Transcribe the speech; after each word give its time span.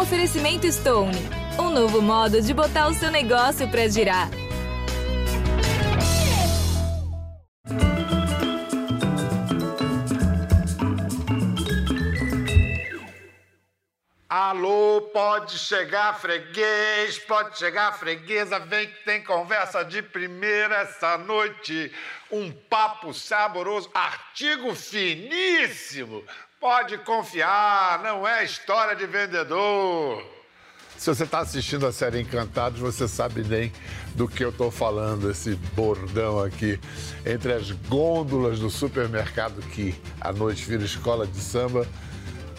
Oferecimento 0.00 0.70
Stone. 0.70 1.16
Um 1.58 1.70
novo 1.70 2.00
modo 2.00 2.40
de 2.40 2.54
botar 2.54 2.86
o 2.86 2.94
seu 2.94 3.10
negócio 3.10 3.68
para 3.68 3.88
girar. 3.88 4.30
Alô, 14.28 15.10
pode 15.12 15.58
chegar 15.58 16.16
freguês, 16.20 17.18
pode 17.18 17.58
chegar 17.58 17.98
freguesa, 17.98 18.60
vem 18.60 18.86
que 18.86 19.04
tem 19.04 19.24
conversa 19.24 19.84
de 19.84 20.00
primeira 20.00 20.76
essa 20.76 21.18
noite. 21.18 21.92
Um 22.30 22.52
papo 22.52 23.12
saboroso, 23.12 23.90
artigo 23.92 24.76
finíssimo. 24.76 26.22
Pode 26.60 26.98
confiar, 26.98 28.02
não 28.02 28.26
é 28.26 28.44
história 28.44 28.96
de 28.96 29.06
vendedor. 29.06 30.20
Se 30.96 31.08
você 31.08 31.22
está 31.22 31.38
assistindo 31.38 31.86
a 31.86 31.92
série 31.92 32.20
Encantados, 32.20 32.80
você 32.80 33.06
sabe 33.06 33.44
nem 33.44 33.72
do 34.16 34.26
que 34.26 34.44
eu 34.44 34.48
estou 34.48 34.68
falando, 34.68 35.30
esse 35.30 35.54
bordão 35.54 36.40
aqui. 36.40 36.80
Entre 37.24 37.52
as 37.52 37.70
gôndolas 37.70 38.58
do 38.58 38.68
supermercado 38.68 39.62
que 39.68 39.94
à 40.20 40.32
noite 40.32 40.64
vira 40.64 40.82
escola 40.82 41.28
de 41.28 41.38
samba, 41.38 41.86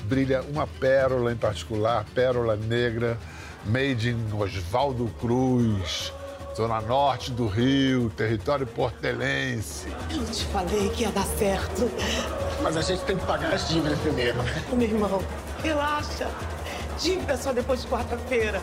brilha 0.04 0.44
uma 0.44 0.66
pérola 0.66 1.34
em 1.34 1.38
particular, 1.38 2.06
pérola 2.16 2.56
negra, 2.56 3.18
made 3.66 4.10
in 4.10 4.34
Oswaldo 4.34 5.14
Cruz, 5.20 6.14
zona 6.60 6.82
norte 6.82 7.32
do 7.32 7.48
Rio, 7.48 8.10
território 8.10 8.68
portelense. 8.68 9.88
Eu 10.12 10.26
te 10.26 10.44
falei 10.48 10.90
que 10.90 11.04
ia 11.04 11.10
dar 11.10 11.24
certo. 11.24 11.90
Mas 12.62 12.76
a 12.76 12.82
gente 12.82 13.02
tem 13.04 13.16
que 13.16 13.26
pagar 13.26 13.54
as 13.54 13.70
dívidas 13.70 13.98
primeiro. 14.00 14.38
Ô, 14.70 14.76
meu 14.76 14.90
irmão, 14.90 15.24
relaxa. 15.64 16.30
Dívida 17.00 17.38
só 17.38 17.54
depois 17.54 17.82
de 17.82 17.88
quarta-feira. 17.88 18.62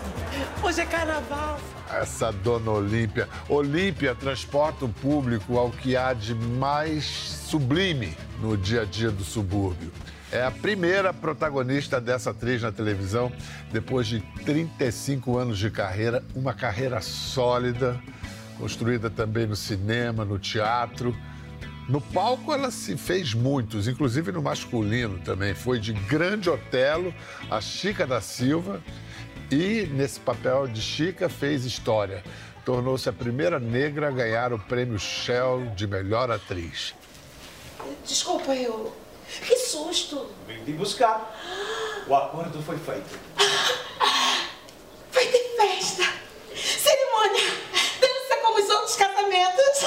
Hoje 0.62 0.82
é 0.82 0.84
carnaval. 0.84 1.59
Essa 1.90 2.30
dona 2.30 2.70
Olímpia. 2.70 3.30
Olímpia 3.48 4.15
transporta 4.15 4.85
o 4.85 4.90
público 4.90 5.57
ao 5.57 5.70
que 5.70 5.96
há 5.96 6.13
de 6.13 6.35
mais 6.35 7.07
sublime 7.48 8.15
no 8.42 8.59
dia 8.59 8.82
a 8.82 8.85
dia 8.85 9.10
do 9.10 9.24
subúrbio. 9.24 9.90
É 10.32 10.43
a 10.43 10.51
primeira 10.51 11.13
protagonista 11.13 12.01
dessa 12.01 12.30
atriz 12.30 12.60
na 12.60 12.73
televisão, 12.73 13.32
depois 13.73 14.09
de 14.09 14.21
35 14.45 15.38
anos 15.38 15.57
de 15.57 15.71
carreira, 15.71 16.23
uma 16.35 16.52
carreira 16.52 17.01
sólida, 17.01 18.01
construída 18.59 19.09
também 19.09 19.47
no 19.47 19.54
cinema, 19.54 20.24
no 20.24 20.38
teatro. 20.38 21.16
No 21.88 22.01
palco 22.01 22.52
ela 22.52 22.73
se 22.73 22.97
fez 22.97 23.35
muitos, 23.35 23.87
inclusive 23.87 24.32
no 24.32 24.43
masculino 24.43 25.21
também. 25.21 25.54
Foi 25.54 25.79
de 25.79 25.93
Grande 25.93 26.51
Otelo 26.51 27.15
a 27.49 27.60
Chica 27.60 28.04
da 28.04 28.21
Silva 28.21 28.82
e 29.49 29.88
nesse 29.93 30.19
papel 30.19 30.66
de 30.66 30.82
Chica 30.82 31.29
fez 31.29 31.65
história. 31.65 32.24
Tornou-se 32.65 33.09
a 33.09 33.13
primeira 33.13 33.60
negra 33.60 34.09
a 34.09 34.10
ganhar 34.10 34.52
o 34.52 34.59
prêmio 34.59 34.99
Shell 34.99 35.66
de 35.77 35.87
melhor 35.87 36.32
atriz. 36.32 36.97
Desculpa, 38.04 38.52
eu. 38.57 39.05
Que 39.46 39.57
susto! 39.57 40.30
Vim 40.46 40.65
te 40.65 40.73
buscar. 40.73 41.37
O 42.07 42.15
acordo 42.15 42.63
foi 42.63 42.79
feito. 42.79 43.19
Vai 45.13 45.27
ter 45.27 45.57
festa! 45.57 46.05
Cerimônia! 46.55 47.51
Dança 48.01 48.37
como 48.43 48.63
os 48.63 48.71
outros 48.71 48.97
casamentos! 48.97 49.85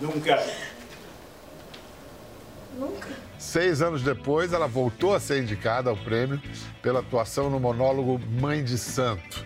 Nunca. 0.00 0.46
Nunca. 2.74 3.08
Seis 3.38 3.80
anos 3.82 4.02
depois, 4.02 4.52
ela 4.52 4.66
voltou 4.66 5.14
a 5.14 5.20
ser 5.20 5.42
indicada 5.42 5.90
ao 5.90 5.96
prêmio 5.96 6.40
pela 6.82 7.00
atuação 7.00 7.48
no 7.50 7.58
monólogo 7.58 8.18
Mãe 8.18 8.62
de 8.62 8.76
Santo. 8.78 9.44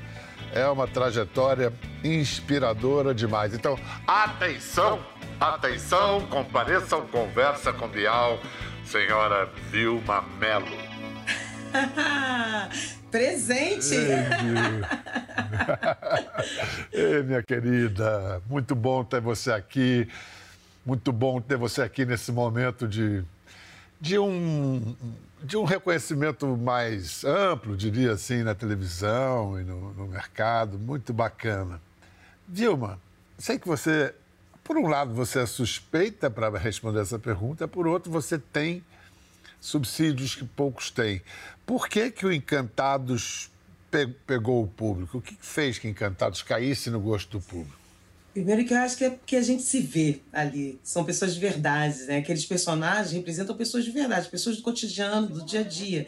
É 0.54 0.66
uma 0.66 0.86
trajetória 0.86 1.72
inspiradora 2.04 3.14
demais. 3.14 3.54
Então, 3.54 3.78
atenção, 4.06 5.00
atenção, 5.40 6.26
compareça 6.26 6.96
ao 6.96 7.02
Conversa 7.02 7.72
com 7.72 7.88
Bial, 7.88 8.38
senhora 8.84 9.46
Vilma 9.70 10.22
Melo. 10.38 10.66
Presente! 13.10 13.94
Ei, 16.92 17.22
minha 17.22 17.42
querida, 17.42 18.42
muito 18.48 18.74
bom 18.74 19.04
ter 19.04 19.20
você 19.20 19.52
aqui. 19.52 20.08
Muito 20.84 21.12
bom 21.12 21.40
ter 21.40 21.56
você 21.56 21.80
aqui 21.82 22.04
nesse 22.04 22.32
momento 22.32 22.88
de, 22.88 23.22
de, 24.00 24.18
um, 24.18 24.96
de 25.44 25.56
um 25.56 25.64
reconhecimento 25.64 26.46
mais 26.56 27.24
amplo, 27.24 27.76
diria 27.76 28.12
assim, 28.12 28.42
na 28.42 28.54
televisão 28.54 29.60
e 29.60 29.64
no, 29.64 29.92
no 29.94 30.06
mercado. 30.06 30.78
Muito 30.78 31.12
bacana. 31.12 31.80
Vilma, 32.46 33.00
sei 33.38 33.58
que 33.58 33.66
você, 33.66 34.14
por 34.62 34.76
um 34.76 34.86
lado, 34.86 35.12
você 35.12 35.40
é 35.40 35.46
suspeita 35.46 36.30
para 36.30 36.56
responder 36.58 37.00
essa 37.00 37.18
pergunta, 37.18 37.66
por 37.66 37.86
outro, 37.86 38.10
você 38.10 38.38
tem 38.38 38.84
subsídios 39.60 40.34
que 40.34 40.44
poucos 40.44 40.90
têm. 40.90 41.22
Por 41.66 41.88
que, 41.88 42.10
que 42.10 42.26
o 42.26 42.32
Encantados 42.32 43.50
pe 43.90 44.06
pegou 44.26 44.62
o 44.62 44.66
público? 44.66 45.18
O 45.18 45.22
que 45.22 45.36
fez 45.40 45.78
que 45.78 45.88
Encantados 45.88 46.42
caísse 46.42 46.90
no 46.90 47.00
gosto 47.00 47.38
do 47.38 47.44
público? 47.44 47.81
Primeiro 48.32 48.64
que 48.64 48.72
eu 48.72 48.78
acho 48.78 48.96
que 48.96 49.04
é 49.04 49.10
porque 49.10 49.36
a 49.36 49.42
gente 49.42 49.62
se 49.62 49.80
vê 49.80 50.20
ali. 50.32 50.80
São 50.82 51.04
pessoas 51.04 51.34
de 51.34 51.40
verdade, 51.40 52.04
né? 52.04 52.18
Aqueles 52.18 52.46
personagens 52.46 53.12
representam 53.12 53.54
pessoas 53.54 53.84
de 53.84 53.90
verdade, 53.90 54.28
pessoas 54.28 54.56
do 54.56 54.62
cotidiano, 54.62 55.26
do 55.26 55.44
dia 55.44 55.60
a 55.60 55.62
dia. 55.62 56.06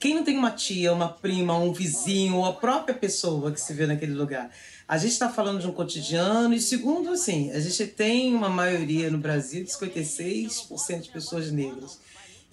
Quem 0.00 0.16
não 0.16 0.24
tem 0.24 0.36
uma 0.36 0.50
tia, 0.50 0.92
uma 0.92 1.08
prima, 1.08 1.56
um 1.56 1.72
vizinho, 1.72 2.36
ou 2.36 2.44
a 2.44 2.52
própria 2.52 2.94
pessoa 2.94 3.52
que 3.52 3.60
se 3.60 3.72
vê 3.72 3.86
naquele 3.86 4.12
lugar? 4.12 4.50
A 4.86 4.98
gente 4.98 5.12
está 5.12 5.30
falando 5.30 5.60
de 5.60 5.66
um 5.66 5.72
cotidiano, 5.72 6.52
e 6.52 6.60
segundo, 6.60 7.10
assim, 7.10 7.50
a 7.52 7.60
gente 7.60 7.86
tem 7.86 8.34
uma 8.34 8.50
maioria 8.50 9.08
no 9.08 9.16
Brasil 9.16 9.64
de 9.64 9.70
56% 9.70 11.00
de 11.02 11.08
pessoas 11.08 11.50
negras. 11.50 11.98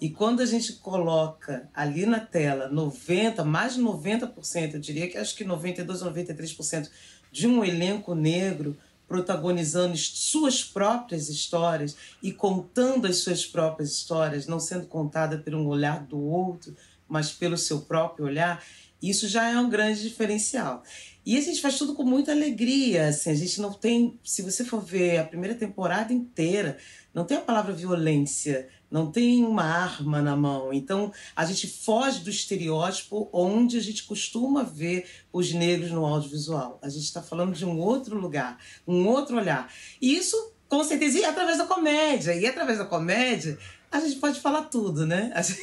E 0.00 0.08
quando 0.08 0.40
a 0.40 0.46
gente 0.46 0.74
coloca 0.74 1.68
ali 1.74 2.06
na 2.06 2.20
tela 2.20 2.68
90, 2.68 3.44
mais 3.44 3.74
de 3.74 3.82
90%, 3.82 4.74
eu 4.74 4.80
diria 4.80 5.08
que 5.08 5.18
acho 5.18 5.36
que 5.36 5.44
92 5.44 6.02
ou 6.02 6.12
93% 6.12 6.88
de 7.30 7.46
um 7.46 7.64
elenco 7.64 8.14
negro 8.14 8.76
protagonizando 9.12 9.94
suas 9.94 10.64
próprias 10.64 11.28
histórias 11.28 11.94
e 12.22 12.32
contando 12.32 13.06
as 13.06 13.18
suas 13.18 13.44
próprias 13.44 13.92
histórias, 13.92 14.46
não 14.46 14.58
sendo 14.58 14.86
contada 14.86 15.36
por 15.36 15.54
um 15.54 15.66
olhar 15.66 16.02
do 16.06 16.18
outro, 16.18 16.74
mas 17.06 17.30
pelo 17.30 17.58
seu 17.58 17.82
próprio 17.82 18.24
olhar, 18.24 18.64
isso 19.02 19.28
já 19.28 19.50
é 19.50 19.58
um 19.58 19.68
grande 19.68 20.00
diferencial. 20.00 20.82
E 21.26 21.36
a 21.36 21.42
gente 21.42 21.60
faz 21.60 21.76
tudo 21.76 21.94
com 21.94 22.04
muita 22.04 22.32
alegria, 22.32 23.08
assim, 23.08 23.28
a 23.28 23.34
gente 23.34 23.60
não 23.60 23.70
tem, 23.70 24.18
se 24.24 24.40
você 24.40 24.64
for 24.64 24.80
ver 24.80 25.18
a 25.18 25.24
primeira 25.24 25.54
temporada 25.54 26.10
inteira, 26.10 26.78
não 27.12 27.26
tem 27.26 27.36
a 27.36 27.42
palavra 27.42 27.74
violência, 27.74 28.66
não 28.92 29.10
tem 29.10 29.42
uma 29.44 29.64
arma 29.64 30.20
na 30.20 30.36
mão. 30.36 30.72
Então 30.72 31.10
a 31.34 31.44
gente 31.46 31.66
foge 31.66 32.20
do 32.20 32.30
estereótipo 32.30 33.28
onde 33.32 33.78
a 33.78 33.80
gente 33.80 34.04
costuma 34.04 34.62
ver 34.62 35.08
os 35.32 35.52
negros 35.52 35.90
no 35.90 36.04
audiovisual. 36.04 36.78
A 36.82 36.88
gente 36.90 37.04
está 37.04 37.22
falando 37.22 37.54
de 37.54 37.64
um 37.64 37.78
outro 37.80 38.18
lugar, 38.18 38.58
um 38.86 39.08
outro 39.08 39.38
olhar. 39.38 39.72
E 40.00 40.14
isso, 40.14 40.52
com 40.68 40.84
certeza, 40.84 41.18
e 41.18 41.24
através 41.24 41.58
da 41.58 41.64
comédia. 41.64 42.34
E 42.34 42.46
através 42.46 42.78
da 42.78 42.84
comédia, 42.84 43.58
a 43.90 43.98
gente 43.98 44.16
pode 44.16 44.38
falar 44.40 44.64
tudo, 44.64 45.06
né? 45.06 45.32
A 45.34 45.40
gente, 45.42 45.60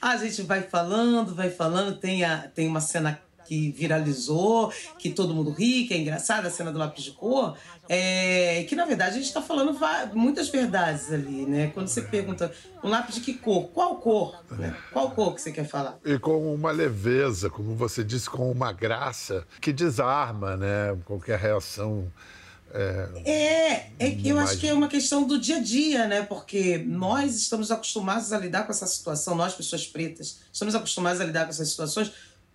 a 0.00 0.16
gente 0.16 0.42
vai 0.42 0.62
falando, 0.62 1.34
vai 1.34 1.50
falando, 1.50 1.98
tem, 1.98 2.24
a, 2.24 2.48
tem 2.48 2.68
uma 2.68 2.80
cena 2.80 3.20
que 3.50 3.72
viralizou, 3.72 4.72
que 4.96 5.10
todo 5.10 5.34
mundo 5.34 5.50
ri, 5.50 5.84
que 5.84 5.92
é 5.92 5.98
engraçada, 5.98 6.46
a 6.46 6.50
cena 6.52 6.70
do 6.70 6.78
lápis 6.78 7.02
de 7.02 7.10
cor, 7.10 7.56
é, 7.88 8.64
que 8.68 8.76
na 8.76 8.84
verdade 8.84 9.10
a 9.10 9.14
gente 9.14 9.24
está 9.24 9.42
falando 9.42 9.76
muitas 10.14 10.48
verdades 10.48 11.12
ali, 11.12 11.46
né? 11.46 11.72
Quando 11.74 11.88
você 11.88 12.00
pergunta 12.00 12.52
um 12.80 12.88
lápis 12.88 13.16
de 13.16 13.22
que 13.22 13.34
cor, 13.34 13.64
qual 13.70 13.96
cor? 13.96 14.40
Né? 14.52 14.72
Qual 14.92 15.10
cor 15.10 15.34
que 15.34 15.40
você 15.40 15.50
quer 15.50 15.66
falar? 15.66 15.98
E 16.04 16.16
com 16.16 16.54
uma 16.54 16.70
leveza, 16.70 17.50
como 17.50 17.74
você 17.74 18.04
disse, 18.04 18.30
com 18.30 18.48
uma 18.48 18.72
graça 18.72 19.44
que 19.60 19.72
desarma, 19.72 20.56
né? 20.56 20.96
Qualquer 21.04 21.36
reação. 21.36 22.06
É, 22.72 23.08
é, 23.24 24.06
é 24.06 24.20
eu 24.24 24.38
acho 24.38 24.58
que 24.58 24.68
é 24.68 24.72
uma 24.72 24.86
questão 24.86 25.26
do 25.26 25.40
dia 25.40 25.56
a 25.56 25.60
dia, 25.60 26.06
né? 26.06 26.22
Porque 26.22 26.78
nós 26.86 27.34
estamos 27.34 27.72
acostumados 27.72 28.32
a 28.32 28.38
lidar 28.38 28.62
com 28.62 28.70
essa 28.70 28.86
situação, 28.86 29.34
nós, 29.34 29.54
pessoas 29.54 29.88
pretas, 29.88 30.38
estamos 30.52 30.72
acostumados 30.76 31.20
a 31.20 31.24
lidar 31.24 31.46
com 31.46 31.50
essas 31.50 31.68
situações 31.68 32.12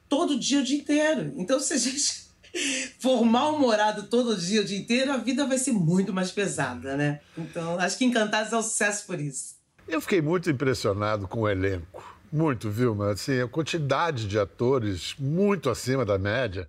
todo 0.09 0.39
dia 0.39 0.59
o 0.59 0.63
dia 0.63 0.77
inteiro. 0.77 1.33
Então, 1.37 1.59
se 1.59 1.73
a 1.73 1.77
gente 1.77 2.25
for 2.99 3.23
mal-humorado 3.25 4.03
todo 4.03 4.37
dia 4.37 4.61
o 4.61 4.65
dia 4.65 4.77
inteiro, 4.77 5.11
a 5.11 5.17
vida 5.17 5.45
vai 5.45 5.57
ser 5.57 5.71
muito 5.71 6.13
mais 6.13 6.31
pesada, 6.31 6.95
né? 6.95 7.19
Então, 7.37 7.79
acho 7.79 7.97
que 7.97 8.05
Encantados 8.05 8.53
é 8.53 8.57
um 8.57 8.61
sucesso 8.61 9.05
por 9.05 9.19
isso. 9.19 9.55
Eu 9.87 10.01
fiquei 10.01 10.21
muito 10.21 10.49
impressionado 10.49 11.27
com 11.27 11.41
o 11.41 11.49
elenco. 11.49 12.03
Muito, 12.31 12.69
viu? 12.69 12.95
Mas, 12.95 13.21
assim, 13.21 13.39
a 13.39 13.47
quantidade 13.47 14.27
de 14.27 14.37
atores 14.39 15.15
muito 15.19 15.69
acima 15.69 16.03
da 16.03 16.17
média. 16.17 16.67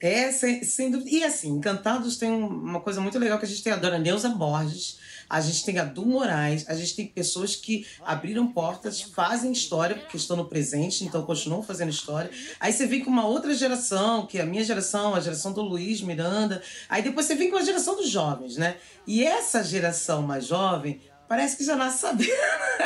É, 0.00 0.30
sem, 0.30 0.62
sem 0.62 0.90
dúvida. 0.90 1.10
E 1.10 1.24
assim, 1.24 1.48
Encantados 1.48 2.18
tem 2.18 2.30
uma 2.30 2.80
coisa 2.80 3.00
muito 3.00 3.18
legal 3.18 3.38
que 3.38 3.44
a 3.44 3.48
gente 3.48 3.64
tem 3.64 3.72
a 3.72 3.76
dona 3.76 3.98
Neuza 3.98 4.28
Borges, 4.28 4.98
A 5.28 5.40
gente 5.40 5.64
tem 5.64 5.78
a 5.78 5.84
Du 5.84 6.06
Moraes, 6.06 6.64
a 6.68 6.74
gente 6.74 6.94
tem 6.96 7.06
pessoas 7.06 7.54
que 7.54 7.86
abriram 8.04 8.46
portas, 8.52 9.02
fazem 9.02 9.52
história, 9.52 9.96
porque 9.96 10.16
estão 10.16 10.36
no 10.36 10.46
presente, 10.46 11.04
então 11.04 11.22
continuam 11.22 11.62
fazendo 11.62 11.90
história. 11.90 12.30
Aí 12.58 12.72
você 12.72 12.86
vem 12.86 13.04
com 13.04 13.10
uma 13.10 13.26
outra 13.26 13.54
geração, 13.54 14.26
que 14.26 14.38
é 14.38 14.42
a 14.42 14.46
minha 14.46 14.64
geração, 14.64 15.14
a 15.14 15.20
geração 15.20 15.52
do 15.52 15.62
Luiz 15.62 16.00
Miranda. 16.00 16.62
Aí 16.88 17.02
depois 17.02 17.26
você 17.26 17.34
vem 17.34 17.50
com 17.50 17.56
a 17.56 17.62
geração 17.62 17.96
dos 17.96 18.08
jovens, 18.08 18.56
né? 18.56 18.76
E 19.06 19.24
essa 19.24 19.62
geração 19.62 20.22
mais 20.22 20.46
jovem 20.46 21.00
parece 21.28 21.56
que 21.56 21.64
já 21.64 21.76
nasce 21.76 21.98
sabendo. 21.98 22.30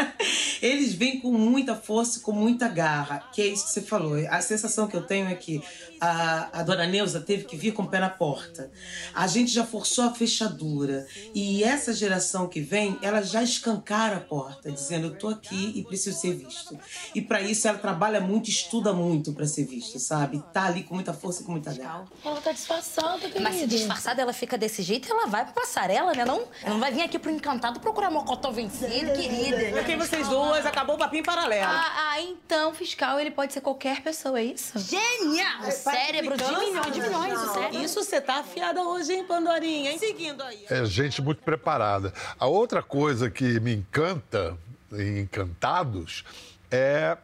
Eles 0.61 0.93
vêm 0.95 1.21
com 1.21 1.33
muita 1.33 1.75
força, 1.75 2.21
com 2.21 2.33
muita 2.33 2.69
garra, 2.69 3.29
que 3.33 3.41
é 3.41 3.47
isso 3.47 3.67
que 3.67 3.73
você 3.73 3.83
falou. 3.83 4.15
A 4.29 4.41
sensação 4.41 4.87
que 4.87 4.97
eu 4.97 5.03
tenho 5.03 5.29
é 5.29 5.35
que 5.35 5.63
a, 6.01 6.61
a 6.61 6.63
dona 6.63 6.87
Neuza 6.87 7.21
teve 7.21 7.45
que 7.45 7.57
vir 7.57 7.73
com 7.73 7.83
o 7.83 7.89
pé 7.89 8.01
na 8.01 8.11
porta. 8.11 8.71
A 9.15 9.27
gente 9.27 9.53
já 9.53 9.65
forçou 9.65 10.05
a 10.05 10.13
fechadura. 10.13 11.07
E 11.35 11.63
essa 11.63 11.93
geração 11.93 12.49
que 12.49 12.61
vem, 12.61 12.99
ela 13.03 13.23
já 13.23 13.43
escancara 13.43 14.17
a 14.17 14.21
porta, 14.21 14.71
dizendo: 14.71 15.07
Eu 15.07 15.19
tô 15.19 15.29
aqui 15.29 15.73
e 15.77 15.85
preciso 15.85 16.19
ser 16.19 16.35
visto. 16.35 16.79
E 17.15 17.23
para 17.23 17.41
isso 17.41 17.69
ela 17.69 17.79
trabalha 17.79 18.21
muito, 18.21 18.51
estuda 18.51 18.93
muito 18.93 19.33
para 19.33 19.47
ser 19.47 19.65
vista, 19.65 19.99
sabe? 19.99 20.43
Tá 20.53 20.67
ali 20.67 20.83
com 20.83 20.95
muita 20.95 21.13
força 21.13 21.43
e 21.43 21.45
com 21.45 21.53
muita 21.53 21.73
garra. 21.73 22.05
Ela 22.25 22.41
tá 22.41 22.51
disfarçada, 22.51 23.21
querida. 23.21 23.41
Mas 23.41 23.57
se 23.57 23.67
disfarçada 23.67 24.23
ela 24.23 24.33
fica 24.33 24.59
desse 24.59 24.83
jeito, 24.83 25.11
ela 25.11 25.27
vai 25.27 25.45
pra 25.45 25.53
passarela, 25.53 26.13
né? 26.15 26.25
Não, 26.25 26.43
ela 26.63 26.75
não 26.75 26.81
vai 26.81 26.93
vir 26.93 27.03
aqui 27.03 27.19
pro 27.19 27.31
Encantado 27.31 27.79
procurar 27.81 28.11
mocotó 28.33 28.51
vencido, 28.51 29.13
querida. 29.13 29.71
Porque 29.73 29.97
vocês 29.97 30.27
duas 30.29 30.65
acabou 30.65 30.97
o 30.97 30.99
papinho 30.99 31.23
paralelo. 31.23 31.67
Ah, 31.67 32.13
ah, 32.13 32.21
então, 32.21 32.73
fiscal, 32.75 33.21
ele 33.21 33.31
pode 33.31 33.53
ser 33.53 33.61
qualquer 33.61 34.03
pessoa, 34.03 34.41
é 34.41 34.45
isso? 34.45 34.79
Genial! 34.79 35.71
Cérebro 35.71 36.37
de 36.37 36.45
milhões, 36.45 36.93
de 36.93 37.01
milhões, 37.01 37.41
o 37.41 37.53
cérebro. 37.53 37.83
Isso 37.83 38.03
você 38.03 38.21
tá 38.21 38.37
afiada 38.37 38.83
hoje, 38.83 39.13
hein, 39.13 39.25
Pandorinha? 39.25 39.93
Hein? 39.93 39.99
Seguindo 39.99 40.43
aí. 40.43 40.65
É 40.71 40.85
gente 40.85 41.21
muito 41.21 41.43
preparada. 41.43 42.13
A 42.39 42.47
outra 42.47 42.83
coisa 42.83 43.31
que 43.31 43.61
me 43.61 43.75
encanta 43.75 44.57
em 44.93 45.21
Encantados 45.21 46.25
é 46.71 47.17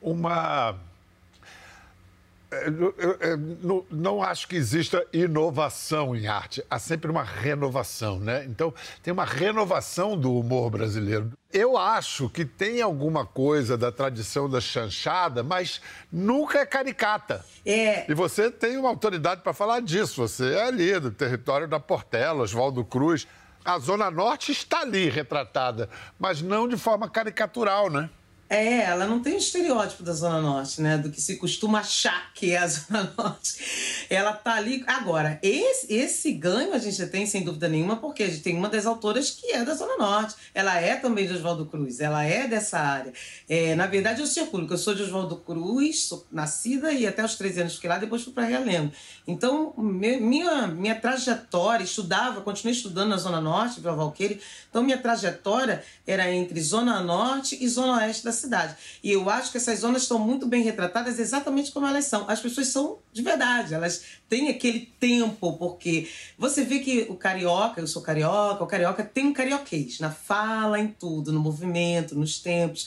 uma. 0.00 0.74
É, 2.50 2.68
eu 2.68 3.36
não, 3.36 3.84
não 3.90 4.22
acho 4.22 4.46
que 4.46 4.56
exista 4.56 5.04
inovação 5.12 6.14
em 6.14 6.26
arte. 6.28 6.64
Há 6.70 6.78
sempre 6.78 7.10
uma 7.10 7.24
renovação, 7.24 8.20
né? 8.20 8.44
Então, 8.44 8.72
tem 9.02 9.12
uma 9.12 9.24
renovação 9.24 10.16
do 10.16 10.32
humor 10.32 10.70
brasileiro. 10.70 11.32
Eu 11.52 11.76
acho 11.76 12.28
que 12.28 12.44
tem 12.44 12.80
alguma 12.80 13.26
coisa 13.26 13.76
da 13.76 13.90
tradição 13.90 14.48
da 14.48 14.60
chanchada, 14.60 15.42
mas 15.42 15.80
nunca 16.12 16.60
é 16.60 16.66
caricata. 16.66 17.44
É, 17.64 18.08
E 18.08 18.14
você 18.14 18.50
tem 18.50 18.76
uma 18.76 18.88
autoridade 18.88 19.40
para 19.40 19.52
falar 19.52 19.80
disso. 19.80 20.26
Você 20.26 20.54
é 20.54 20.62
ali 20.64 20.98
do 21.00 21.10
território 21.10 21.66
da 21.66 21.80
Portela, 21.80 22.42
Oswaldo 22.42 22.84
Cruz. 22.84 23.26
A 23.64 23.78
Zona 23.80 24.08
Norte 24.10 24.52
está 24.52 24.82
ali 24.82 25.08
retratada, 25.08 25.88
mas 26.20 26.40
não 26.40 26.68
de 26.68 26.76
forma 26.76 27.08
caricatural, 27.08 27.90
né? 27.90 28.08
É, 28.48 28.82
ela 28.82 29.06
não 29.06 29.20
tem 29.20 29.34
o 29.34 29.38
estereótipo 29.38 30.04
da 30.04 30.12
Zona 30.12 30.40
Norte, 30.40 30.80
né? 30.80 30.96
Do 30.96 31.10
que 31.10 31.20
se 31.20 31.36
costuma 31.36 31.80
achar 31.80 32.32
que 32.32 32.52
é 32.52 32.58
a 32.58 32.66
Zona 32.68 33.12
Norte. 33.18 34.06
Ela 34.08 34.32
tá 34.32 34.54
ali. 34.54 34.84
Agora, 34.86 35.38
esse, 35.42 35.92
esse 35.92 36.30
ganho 36.32 36.72
a 36.72 36.78
gente 36.78 37.04
tem, 37.06 37.26
sem 37.26 37.42
dúvida 37.42 37.68
nenhuma, 37.68 37.96
porque 37.96 38.22
a 38.22 38.28
gente 38.28 38.42
tem 38.42 38.56
uma 38.56 38.68
das 38.68 38.86
autoras 38.86 39.30
que 39.30 39.50
é 39.50 39.64
da 39.64 39.74
Zona 39.74 39.96
Norte. 39.96 40.36
Ela 40.54 40.80
é 40.80 40.94
também 40.94 41.26
de 41.26 41.32
Oswaldo 41.34 41.66
Cruz, 41.66 41.98
ela 41.98 42.22
é 42.22 42.46
dessa 42.46 42.78
área. 42.78 43.12
É, 43.48 43.74
na 43.74 43.86
verdade, 43.88 44.20
eu 44.20 44.26
circulo, 44.28 44.66
que 44.66 44.72
eu 44.74 44.78
sou 44.78 44.94
de 44.94 45.02
Oswaldo 45.02 45.36
Cruz, 45.38 46.04
sou 46.04 46.24
nascida 46.30 46.92
e 46.92 47.04
até 47.04 47.24
os 47.24 47.34
13 47.34 47.62
anos 47.62 47.74
fiquei 47.74 47.90
lá, 47.90 47.98
depois 47.98 48.22
fui 48.22 48.32
para 48.32 48.44
Realengo. 48.44 48.92
Então, 49.26 49.74
me- 49.76 50.20
minha, 50.20 50.68
minha 50.68 50.94
trajetória, 50.94 51.82
estudava, 51.82 52.40
continuei 52.42 52.76
estudando 52.76 53.08
na 53.08 53.16
Zona 53.16 53.40
Norte, 53.40 53.80
Vila 53.80 53.96
Valqueire. 53.96 54.40
Então, 54.70 54.84
minha 54.84 54.98
trajetória 54.98 55.82
era 56.06 56.30
entre 56.32 56.60
Zona 56.60 57.00
Norte 57.00 57.58
e 57.60 57.68
Zona 57.68 57.98
Oeste 57.98 58.24
da 58.24 58.35
cidade. 58.36 58.76
E 59.02 59.10
eu 59.10 59.28
acho 59.28 59.50
que 59.50 59.56
essas 59.56 59.80
zonas 59.80 60.02
estão 60.02 60.18
muito 60.18 60.46
bem 60.46 60.62
retratadas 60.62 61.18
exatamente 61.18 61.72
como 61.72 61.86
elas 61.86 62.04
são. 62.04 62.30
As 62.30 62.40
pessoas 62.40 62.68
são 62.68 62.98
de 63.12 63.22
verdade, 63.22 63.74
elas 63.74 64.02
têm 64.28 64.48
aquele 64.48 64.80
tempo, 65.00 65.54
porque 65.54 66.08
você 66.38 66.64
vê 66.64 66.78
que 66.78 67.06
o 67.08 67.16
carioca, 67.16 67.80
eu 67.80 67.86
sou 67.86 68.02
carioca, 68.02 68.62
o 68.62 68.66
carioca 68.66 69.02
tem 69.02 69.26
um 69.26 69.32
carioquês 69.32 69.98
na 69.98 70.10
fala, 70.10 70.78
em 70.78 70.88
tudo, 70.88 71.32
no 71.32 71.40
movimento, 71.40 72.14
nos 72.14 72.38
tempos. 72.38 72.86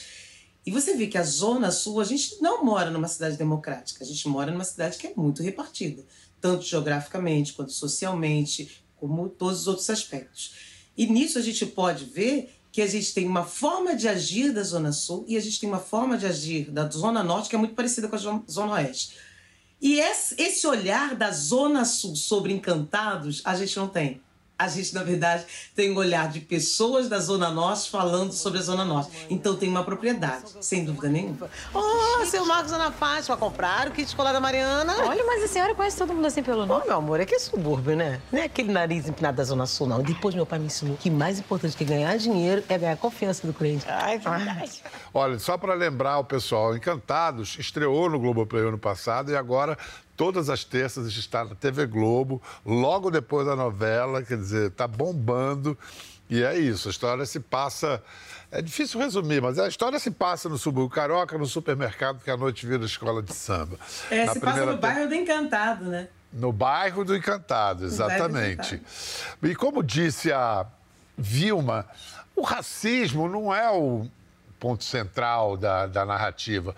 E 0.64 0.70
você 0.70 0.96
vê 0.96 1.06
que 1.06 1.18
a 1.18 1.22
Zona 1.22 1.70
Sul, 1.70 2.00
a 2.00 2.04
gente 2.04 2.40
não 2.40 2.64
mora 2.64 2.90
numa 2.90 3.08
cidade 3.08 3.36
democrática, 3.36 4.04
a 4.04 4.06
gente 4.06 4.28
mora 4.28 4.52
numa 4.52 4.64
cidade 4.64 4.98
que 4.98 5.06
é 5.06 5.12
muito 5.16 5.42
repartida, 5.42 6.04
tanto 6.40 6.64
geograficamente 6.64 7.54
quanto 7.54 7.72
socialmente, 7.72 8.82
como 8.96 9.28
todos 9.28 9.62
os 9.62 9.66
outros 9.66 9.90
aspectos. 9.90 10.54
E 10.96 11.06
nisso 11.06 11.38
a 11.38 11.42
gente 11.42 11.64
pode 11.64 12.04
ver 12.04 12.59
que 12.72 12.80
a 12.82 12.86
gente 12.86 13.12
tem 13.12 13.26
uma 13.26 13.44
forma 13.44 13.96
de 13.96 14.08
agir 14.08 14.52
da 14.52 14.62
Zona 14.62 14.92
Sul 14.92 15.24
e 15.26 15.36
a 15.36 15.40
gente 15.40 15.58
tem 15.58 15.68
uma 15.68 15.78
forma 15.80 16.16
de 16.16 16.26
agir 16.26 16.70
da 16.70 16.88
Zona 16.88 17.22
Norte 17.22 17.48
que 17.48 17.56
é 17.56 17.58
muito 17.58 17.74
parecida 17.74 18.06
com 18.08 18.16
a 18.16 18.18
Zo- 18.18 18.44
Zona 18.48 18.74
Oeste. 18.74 19.16
E 19.82 19.98
esse 19.98 20.66
olhar 20.66 21.14
da 21.16 21.30
Zona 21.30 21.84
Sul 21.84 22.14
sobre 22.14 22.52
encantados, 22.52 23.40
a 23.44 23.56
gente 23.56 23.76
não 23.76 23.88
tem. 23.88 24.20
A 24.60 24.68
gente, 24.68 24.94
na 24.94 25.02
verdade, 25.02 25.46
tem 25.74 25.90
um 25.90 25.96
olhar 25.96 26.28
de 26.28 26.38
pessoas 26.40 27.08
da 27.08 27.18
Zona 27.18 27.48
Norte 27.48 27.88
falando 27.90 28.30
sobre 28.30 28.58
a 28.58 28.62
Zona 28.62 28.84
Norte. 28.84 29.26
Então 29.30 29.56
tem 29.56 29.70
uma 29.70 29.82
propriedade, 29.82 30.44
sem 30.60 30.84
dúvida 30.84 31.08
nenhuma. 31.08 31.48
Ô, 31.72 32.26
seu 32.26 32.44
Marcos 32.44 32.70
Ana 32.70 32.92
Fátima, 32.92 33.38
compraram 33.38 33.90
o 33.90 33.94
kit 33.94 34.06
escolar 34.06 34.34
da 34.34 34.38
Mariana? 34.40 34.94
Olha, 35.06 35.24
mas 35.24 35.44
a 35.44 35.48
senhora 35.48 35.74
conhece 35.74 35.96
todo 35.96 36.12
mundo 36.12 36.26
assim 36.26 36.42
pelo 36.42 36.64
Ô, 36.64 36.66
nome. 36.66 36.84
meu 36.84 36.96
amor, 36.98 37.20
é 37.20 37.24
que 37.24 37.34
é 37.34 37.38
subúrbio, 37.38 37.96
né? 37.96 38.20
Não 38.30 38.38
é 38.38 38.44
aquele 38.44 38.70
nariz 38.70 39.08
empinado 39.08 39.38
da 39.38 39.44
Zona 39.44 39.64
Sul, 39.64 39.86
não. 39.86 40.02
Depois 40.02 40.34
meu 40.34 40.44
pai 40.44 40.58
me 40.58 40.66
ensinou 40.66 40.94
que 40.94 41.08
mais 41.08 41.38
importante 41.38 41.74
que 41.74 41.84
ganhar 41.86 42.14
dinheiro 42.18 42.62
é 42.68 42.76
ganhar 42.76 42.92
a 42.92 42.96
confiança 42.98 43.46
do 43.46 43.54
cliente. 43.54 43.86
Ai, 43.88 44.18
verdade. 44.18 44.82
Olha, 45.14 45.38
só 45.38 45.56
para 45.56 45.72
lembrar 45.72 46.18
o 46.18 46.24
pessoal, 46.24 46.76
Encantados 46.76 47.56
estreou 47.58 48.10
no 48.10 48.20
Globoplay 48.20 48.62
ano 48.68 48.78
passado 48.78 49.30
e 49.30 49.36
agora 49.36 49.78
todas 50.20 50.50
as 50.50 50.64
terças 50.64 51.06
está 51.16 51.46
na 51.46 51.54
TV 51.54 51.86
Globo, 51.86 52.42
logo 52.62 53.10
depois 53.10 53.46
da 53.46 53.56
novela, 53.56 54.22
quer 54.22 54.36
dizer, 54.36 54.66
está 54.68 54.86
bombando. 54.86 55.78
E 56.28 56.42
é 56.42 56.58
isso, 56.58 56.88
a 56.88 56.90
história 56.90 57.24
se 57.24 57.40
passa. 57.40 58.02
É 58.52 58.60
difícil 58.60 59.00
resumir, 59.00 59.40
mas 59.40 59.58
a 59.58 59.66
história 59.66 59.98
se 59.98 60.10
passa 60.10 60.46
no 60.46 60.58
subúrbio 60.58 60.94
carioca, 60.94 61.38
no 61.38 61.46
supermercado, 61.46 62.20
que 62.22 62.30
à 62.30 62.36
noite 62.36 62.66
vira 62.66 62.84
escola 62.84 63.22
de 63.22 63.32
samba. 63.32 63.78
É, 64.10 64.26
Na 64.26 64.34
se 64.34 64.40
passa 64.40 64.66
no 64.66 64.74
te- 64.76 64.80
bairro 64.82 65.08
do 65.08 65.14
Encantado, 65.14 65.84
né? 65.86 66.08
no 66.30 66.52
bairro 66.52 67.02
do 67.02 67.16
Encantado, 67.16 67.80
bairro 67.80 67.88
do 67.88 67.94
exatamente. 67.94 68.82
E 69.42 69.54
como 69.54 69.82
disse 69.82 70.30
a 70.30 70.66
Vilma, 71.16 71.86
o 72.36 72.42
racismo 72.42 73.26
não 73.26 73.54
é 73.54 73.70
o 73.70 74.06
ponto 74.58 74.84
central 74.84 75.56
da, 75.56 75.86
da 75.86 76.04
narrativa. 76.04 76.76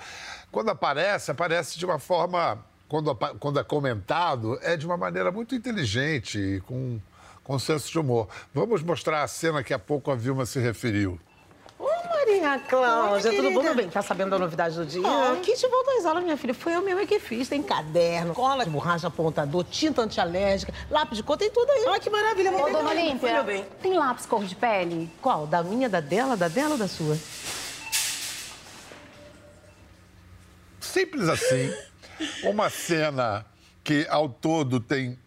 Quando 0.53 0.71
aparece, 0.71 1.33
aparece 1.33 1.77
de 1.77 1.85
uma 1.85 1.99
forma. 1.99 2.71
Quando, 2.93 3.17
quando 3.41 3.59
é 3.59 3.65
comentado, 3.65 4.59
é 4.61 4.77
de 4.77 4.85
uma 4.85 4.99
maneira 4.99 5.33
muito 5.33 5.55
inteligente 5.55 6.39
e 6.39 6.61
com, 6.61 7.01
com 7.43 7.59
senso 7.59 7.91
de 7.91 7.99
humor. 7.99 8.29
Vamos 8.53 8.83
mostrar 8.83 9.23
a 9.23 9.27
cena 9.27 9.65
que 9.65 9.73
há 9.73 9.79
pouco 9.79 10.11
a 10.11 10.15
Vilma 10.15 10.45
se 10.45 10.61
referiu. 10.61 11.19
Ô, 11.79 11.87
Maria 11.87 12.59
Cláudia, 12.59 13.31
Oi, 13.31 13.37
tudo 13.37 13.51
bom, 13.51 13.63
meu 13.63 13.75
bem? 13.75 13.89
Tá 13.89 14.03
sabendo 14.03 14.33
da 14.33 14.39
novidade 14.39 14.77
do 14.77 14.85
dia? 14.85 15.09
Ó. 15.09 15.37
Kit 15.37 15.67
voltou 15.69 15.97
às 16.01 16.05
aulas, 16.05 16.23
minha 16.23 16.37
filha. 16.37 16.53
Foi 16.53 16.75
eu 16.75 16.83
mesma 16.83 17.07
que 17.07 17.19
fiz. 17.19 17.49
Tem 17.49 17.63
caderno, 17.63 18.35
cola 18.35 18.63
de 18.63 18.71
borracha, 18.71 19.07
apontador, 19.07 19.65
tinta 19.65 20.03
antialérgica, 20.03 20.71
lápis 20.91 21.17
de 21.17 21.23
cor, 21.23 21.39
tem 21.39 21.51
tudo 21.51 21.71
aí. 21.71 21.87
Olha 21.87 21.99
que 21.99 22.11
maravilha. 22.11 22.53
Ô, 22.53 22.71
dona 22.71 22.91
Olímpia, 22.91 23.67
tem 23.81 23.97
lápis 23.97 24.27
cor 24.27 24.45
de 24.45 24.55
pele? 24.55 25.11
Qual? 25.23 25.47
Da 25.47 25.63
minha, 25.63 25.89
da 25.89 26.01
dela, 26.01 26.37
da 26.37 26.49
dela 26.49 26.73
ou 26.73 26.79
da 26.79 26.89
sua? 26.89 27.17
Simples 30.79 31.27
assim. 31.31 31.73
Uma 32.45 32.71
cena 32.71 33.45
que 33.83 34.07
ao 34.09 34.29
todo 34.29 34.81
tem 34.81 35.19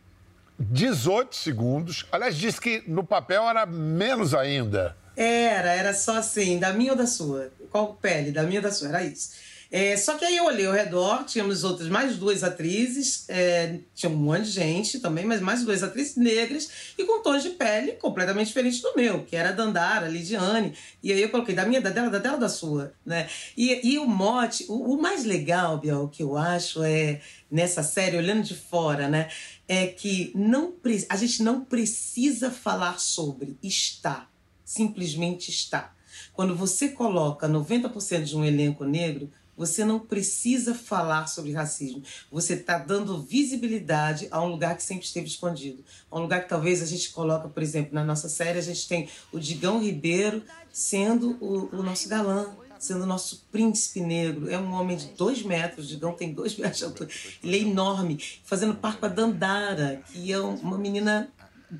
18 0.59 1.35
segundos. 1.35 2.05
Aliás, 2.11 2.35
disse 2.35 2.59
que 2.59 2.83
no 2.87 3.03
papel 3.03 3.43
era 3.49 3.65
menos 3.65 4.33
ainda. 4.33 4.95
Era, 5.15 5.71
era 5.71 5.93
só 5.93 6.17
assim, 6.17 6.59
da 6.59 6.73
minha 6.73 6.91
ou 6.91 6.97
da 6.97 7.07
sua? 7.07 7.51
Qual 7.71 7.93
pele? 7.95 8.31
Da 8.31 8.43
minha 8.43 8.59
ou 8.59 8.63
da 8.63 8.71
sua? 8.71 8.89
Era 8.89 9.03
isso. 9.03 9.31
É, 9.77 9.97
só 9.97 10.17
que 10.17 10.23
aí 10.23 10.37
eu 10.37 10.45
olhei 10.45 10.65
ao 10.65 10.71
redor, 10.71 11.25
tínhamos 11.25 11.65
outras, 11.65 11.89
mais 11.89 12.15
duas 12.15 12.45
atrizes, 12.45 13.25
é, 13.27 13.79
tinha 13.93 14.09
um 14.09 14.15
monte 14.15 14.43
de 14.43 14.51
gente 14.51 15.01
também, 15.01 15.25
mas 15.25 15.41
mais 15.41 15.65
duas 15.65 15.83
atrizes 15.83 16.15
negras 16.15 16.93
e 16.97 17.03
com 17.03 17.21
tons 17.21 17.43
de 17.43 17.49
pele 17.49 17.91
completamente 17.91 18.47
diferentes 18.47 18.79
do 18.79 18.95
meu, 18.95 19.25
que 19.25 19.35
era 19.35 19.49
a 19.49 19.51
Dandara, 19.51 20.05
a 20.05 20.09
Lidiane. 20.09 20.73
E 21.03 21.11
aí 21.11 21.21
eu 21.21 21.27
coloquei 21.27 21.53
da 21.53 21.65
minha, 21.65 21.81
da 21.81 21.89
dela, 21.89 22.09
da 22.09 22.19
dela, 22.19 22.37
da 22.37 22.47
sua, 22.47 22.93
né? 23.05 23.27
E, 23.57 23.95
e 23.95 23.99
o 23.99 24.05
mote, 24.05 24.65
o, 24.69 24.93
o 24.93 25.01
mais 25.01 25.25
legal, 25.25 25.77
Biel, 25.77 26.07
que 26.07 26.23
eu 26.23 26.37
acho 26.37 26.81
é 26.81 27.19
nessa 27.51 27.83
série, 27.83 28.15
olhando 28.15 28.43
de 28.43 28.55
fora, 28.55 29.09
né? 29.09 29.27
É 29.67 29.87
que 29.87 30.31
não 30.33 30.73
a 31.09 31.17
gente 31.17 31.43
não 31.43 31.65
precisa 31.65 32.49
falar 32.49 32.97
sobre, 32.97 33.57
está 33.61 34.29
simplesmente 34.63 35.51
está. 35.51 35.93
Quando 36.33 36.55
você 36.55 36.89
coloca 36.89 37.47
90% 37.47 38.23
de 38.23 38.35
um 38.35 38.43
elenco 38.43 38.83
negro, 38.83 39.29
Você 39.57 39.85
não 39.85 39.99
precisa 39.99 40.73
falar 40.73 41.27
sobre 41.27 41.53
racismo. 41.53 42.03
Você 42.31 42.53
está 42.53 42.77
dando 42.77 43.21
visibilidade 43.21 44.27
a 44.31 44.41
um 44.41 44.47
lugar 44.47 44.75
que 44.75 44.83
sempre 44.83 45.05
esteve 45.05 45.27
escondido. 45.27 45.83
A 46.11 46.17
um 46.17 46.21
lugar 46.21 46.43
que 46.43 46.49
talvez 46.49 46.81
a 46.81 46.85
gente 46.85 47.11
coloca, 47.11 47.47
por 47.47 47.63
exemplo, 47.63 47.93
na 47.93 48.03
nossa 48.03 48.27
série, 48.27 48.59
a 48.59 48.61
gente 48.61 48.87
tem 48.87 49.09
o 49.31 49.39
Digão 49.39 49.81
Ribeiro 49.81 50.43
sendo 50.71 51.37
o, 51.39 51.69
o 51.73 51.83
nosso 51.83 52.09
galã, 52.09 52.53
sendo 52.77 53.03
o 53.03 53.07
nosso 53.07 53.45
príncipe 53.51 54.01
negro. 54.01 54.49
É 54.49 54.57
um 54.57 54.73
homem 54.73 54.97
de 54.97 55.07
dois 55.07 55.41
metros, 55.41 55.87
Digão 55.87 56.13
tem 56.13 56.33
dois 56.33 56.55
metros 56.57 56.79
de 56.79 56.83
altura. 56.83 57.09
Ele 57.43 57.57
é 57.57 57.61
enorme, 57.61 58.21
fazendo 58.43 58.75
par 58.75 58.97
com 58.97 59.05
a 59.05 59.09
Dandara, 59.09 60.01
que 60.11 60.31
é 60.31 60.39
uma 60.39 60.77
menina 60.77 61.29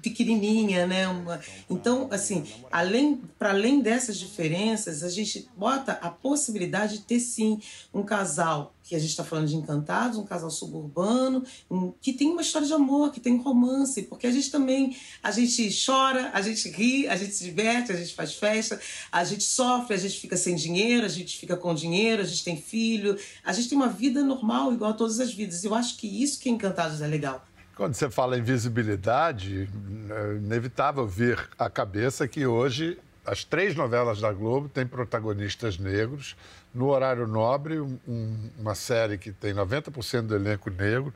pequenininha, 0.02 0.86
né? 0.86 1.08
Uma... 1.08 1.40
Então, 1.70 2.08
assim, 2.12 2.46
além 2.72 3.22
para 3.38 3.50
além 3.50 3.82
dessas 3.82 4.18
diferenças, 4.18 5.04
a 5.04 5.10
gente 5.10 5.48
bota 5.58 5.94
a 5.94 6.10
possibilidade 6.10 6.98
de 6.98 7.04
ter 7.04 7.20
sim 7.20 7.60
um 7.94 8.04
casal 8.04 8.76
que 8.86 8.96
a 8.96 9.00
gente 9.00 9.10
está 9.10 9.24
falando 9.24 9.48
de 9.48 9.56
Encantados, 9.56 10.18
um 10.20 10.24
casal 10.24 10.52
suburbano, 10.52 11.44
um, 11.70 11.92
que 12.00 12.14
tem 12.14 12.30
uma 12.30 12.42
história 12.42 12.68
de 12.68 12.74
amor, 12.74 13.12
que 13.12 13.20
tem 13.20 13.36
romance, 13.38 14.04
porque 14.04 14.28
a 14.28 14.32
gente 14.32 14.52
também 14.52 14.96
a 15.24 15.32
gente 15.32 15.76
chora, 15.86 16.30
a 16.32 16.42
gente 16.42 16.70
ri, 16.70 17.08
a 17.08 17.16
gente 17.16 17.34
se 17.34 17.44
diverte, 17.44 17.92
a 17.92 17.96
gente 17.96 18.14
faz 18.14 18.36
festa, 18.36 18.80
a 19.12 19.24
gente 19.24 19.44
sofre, 19.44 19.96
a 19.96 19.98
gente 19.98 20.20
fica 20.20 20.38
sem 20.38 20.56
dinheiro, 20.56 21.04
a 21.04 21.10
gente 21.10 21.36
fica 21.38 21.58
com 21.58 21.74
dinheiro, 21.74 22.22
a 22.22 22.26
gente 22.26 22.44
tem 22.44 22.58
filho, 22.58 23.18
a 23.44 23.52
gente 23.52 23.70
tem 23.70 23.78
uma 23.78 23.90
vida 23.90 24.24
normal 24.24 24.72
igual 24.72 24.92
a 24.92 24.94
todas 24.94 25.20
as 25.20 25.34
vidas. 25.34 25.64
Eu 25.64 25.74
acho 25.74 25.98
que 25.98 26.08
isso 26.08 26.40
que 26.40 26.50
Encantados 26.50 27.02
é 27.02 27.08
legal. 27.08 27.44
Quando 27.76 27.94
você 27.94 28.10
fala 28.10 28.38
em 28.38 28.42
visibilidade, 28.42 29.68
é 30.10 30.36
inevitável 30.38 31.06
vir 31.06 31.38
à 31.60 31.70
cabeça 31.70 32.26
que 32.26 32.48
hoje 32.48 32.98
as 33.26 33.44
três 33.44 33.76
novelas 33.76 34.22
da 34.22 34.32
Globo 34.32 34.70
têm 34.70 34.88
protagonistas 34.88 35.78
negros. 35.78 36.38
No 36.74 36.88
Horário 36.88 37.28
Nobre, 37.28 37.82
um, 37.82 38.50
uma 38.58 38.76
série 38.76 39.18
que 39.18 39.32
tem 39.32 39.54
90% 39.54 40.22
do 40.22 40.36
elenco 40.36 40.70
negro. 40.70 41.14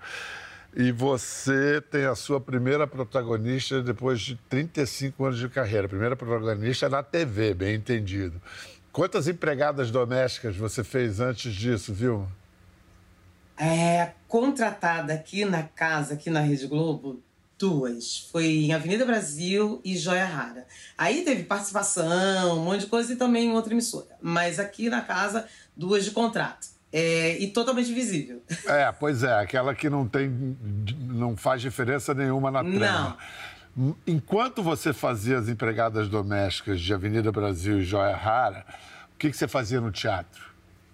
E 0.76 0.92
você 0.92 1.82
tem 1.82 2.06
a 2.06 2.14
sua 2.14 2.42
primeira 2.42 2.86
protagonista 2.86 3.82
depois 3.82 4.20
de 4.20 4.36
35 4.50 5.26
anos 5.26 5.40
de 5.40 5.48
carreira. 5.48 5.86
A 5.86 5.90
primeira 5.90 6.16
protagonista 6.16 6.90
na 6.90 7.02
TV, 7.02 7.54
bem 7.54 7.76
entendido. 7.76 8.40
Quantas 8.92 9.30
empregadas 9.30 9.92
domésticas 9.92 10.58
você 10.58 10.84
fez 10.84 11.22
antes 11.22 11.54
disso, 11.54 11.94
Vilma? 11.94 12.28
É, 13.60 14.12
contratada 14.28 15.14
aqui 15.14 15.44
na 15.44 15.64
casa, 15.64 16.14
aqui 16.14 16.30
na 16.30 16.40
Rede 16.40 16.66
Globo, 16.66 17.22
duas. 17.58 18.30
Foi 18.32 18.46
em 18.46 18.74
Avenida 18.74 19.06
Brasil 19.06 19.82
e 19.84 19.98
Joia 19.98 20.26
Rara. 20.26 20.66
Aí 20.98 21.24
teve 21.24 21.44
participação, 21.44 22.58
um 22.58 22.64
monte 22.64 22.82
de 22.82 22.88
coisa 22.88 23.12
e 23.12 23.18
também 23.18 23.50
em 23.50 23.52
outra 23.52 23.74
emissora. 23.74 24.16
Mas 24.22 24.60
aqui 24.60 24.90
na 24.90 25.02
casa, 25.02 25.46
duas 25.76 26.06
de 26.06 26.12
contrato. 26.12 26.68
É, 26.92 27.38
e 27.38 27.48
totalmente 27.48 27.94
visível. 27.94 28.42
É, 28.66 28.92
pois 28.92 29.22
é, 29.22 29.34
aquela 29.34 29.76
que 29.76 29.90
não 29.90 30.08
tem, 30.08 30.58
não 31.02 31.38
faz 31.38 31.62
diferença 31.62 32.14
nenhuma 32.14 32.50
na 32.50 32.64
trama. 32.64 33.18
Não. 33.76 33.96
Enquanto 34.08 34.64
você 34.64 34.92
fazia 34.92 35.38
as 35.38 35.48
empregadas 35.48 36.10
domésticas 36.10 36.82
de 36.82 36.94
Avenida 36.94 37.32
Brasil 37.32 37.80
e 37.80 37.84
Joia 37.84 38.16
Rara, 38.16 38.66
o 39.14 39.18
que, 39.20 39.30
que 39.30 39.38
você 39.38 39.48
fazia 39.48 39.80
no 39.80 39.92
teatro? 39.92 40.50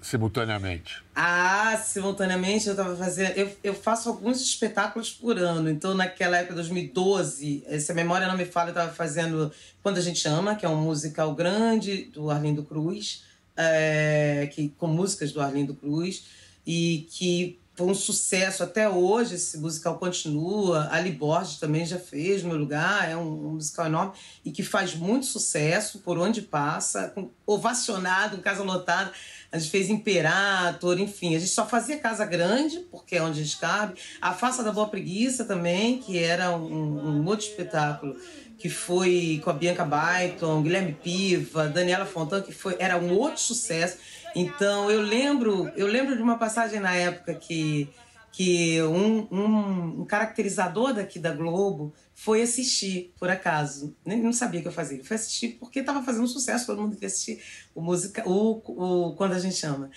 Simultaneamente? 0.05 1.03
Ah, 1.15 1.77
simultaneamente 1.83 2.67
eu 2.67 2.73
estava 2.73 2.95
fazendo. 2.95 3.31
Eu, 3.31 3.51
eu 3.63 3.73
faço 3.73 4.07
alguns 4.07 4.39
espetáculos 4.39 5.11
por 5.11 5.37
ano. 5.39 5.69
Então, 5.69 5.95
naquela 5.95 6.37
época, 6.37 6.53
2012, 6.55 7.65
se 7.79 7.91
a 7.91 7.95
memória 7.95 8.27
não 8.27 8.37
me 8.37 8.45
fala, 8.45 8.69
eu 8.69 8.73
estava 8.73 8.93
fazendo 8.93 9.51
Quando 9.81 9.97
a 9.97 10.01
Gente 10.01 10.27
Ama, 10.27 10.55
que 10.55 10.65
é 10.65 10.69
um 10.69 10.81
musical 10.81 11.33
grande 11.33 12.05
do 12.05 12.29
Arlindo 12.29 12.63
Cruz, 12.63 13.23
é, 13.57 14.49
que, 14.53 14.69
com 14.77 14.87
músicas 14.87 15.31
do 15.31 15.41
Arlindo 15.41 15.73
Cruz, 15.73 16.25
e 16.67 17.07
que 17.09 17.59
foi 17.75 17.87
um 17.87 17.93
sucesso 17.93 18.63
até 18.63 18.89
hoje. 18.89 19.35
Esse 19.35 19.57
musical 19.57 19.97
continua. 19.97 20.87
Ali 20.91 21.11
Borges 21.11 21.57
também 21.57 21.85
já 21.85 21.99
fez 21.99 22.41
meu 22.41 22.57
lugar. 22.57 23.09
É 23.09 23.17
um, 23.17 23.47
um, 23.47 23.53
musical 23.53 23.85
enorme 23.85 24.13
e 24.43 24.51
que 24.51 24.63
faz 24.63 24.95
muito 24.95 25.25
sucesso 25.25 25.99
por 25.99 26.17
onde 26.17 26.41
passa, 26.41 27.09
com, 27.09 27.29
ovacionado, 27.45 28.37
casa 28.37 28.63
lotada. 28.63 29.11
A 29.51 29.57
gente 29.57 29.71
fez 29.71 29.89
Imperator, 29.89 30.99
enfim. 30.99 31.35
A 31.35 31.39
gente 31.39 31.51
só 31.51 31.65
fazia 31.65 31.97
Casa 31.97 32.25
Grande, 32.25 32.79
porque 32.91 33.15
é 33.15 33.21
onde 33.21 33.39
a 33.39 33.43
gente 33.43 33.57
cabe. 33.57 33.95
A 34.21 34.33
Faça 34.33 34.63
da 34.63 34.71
Boa 34.71 34.87
Preguiça 34.87 35.45
também, 35.45 35.99
que 35.99 36.17
era 36.17 36.55
um, 36.55 37.21
um 37.21 37.25
outro 37.25 37.45
espetáculo 37.45 38.15
que 38.57 38.69
foi 38.69 39.41
com 39.43 39.49
a 39.49 39.53
Bianca 39.53 39.83
Baiton, 39.83 40.61
Guilherme 40.61 40.93
Piva, 40.93 41.67
Daniela 41.67 42.05
Fontana, 42.05 42.41
que 42.41 42.53
foi, 42.53 42.75
era 42.79 42.97
um 42.97 43.13
outro 43.13 43.41
sucesso. 43.41 43.97
Então 44.35 44.89
eu 44.89 45.01
lembro, 45.01 45.71
eu 45.75 45.87
lembro 45.87 46.15
de 46.15 46.21
uma 46.21 46.37
passagem 46.37 46.79
na 46.79 46.95
época 46.95 47.33
que, 47.35 47.89
que 48.35 48.81
um, 48.83 49.25
um, 49.31 50.01
um 50.01 50.05
caracterizador 50.05 50.93
daqui 50.93 51.17
da 51.19 51.31
Globo 51.31 51.93
foi 52.13 52.41
assistir, 52.41 53.13
por 53.17 53.29
acaso. 53.29 53.95
Nem 54.05 54.21
não 54.21 54.33
sabia 54.33 54.61
que 54.61 54.67
eu 54.67 54.73
fazia. 54.73 54.97
Ele 54.97 55.05
foi 55.05 55.15
assistir 55.15 55.55
porque 55.57 55.79
estava 55.79 56.03
fazendo 56.03 56.27
sucesso, 56.27 56.65
todo 56.65 56.81
mundo 56.81 56.95
queria 56.95 57.07
assistir 57.07 57.41
o 57.73 57.79
música, 57.81 58.27
o, 58.27 58.61
o 58.67 59.15
Quando 59.15 59.31
a 59.31 59.39
gente 59.39 59.55
chama. 59.55 59.89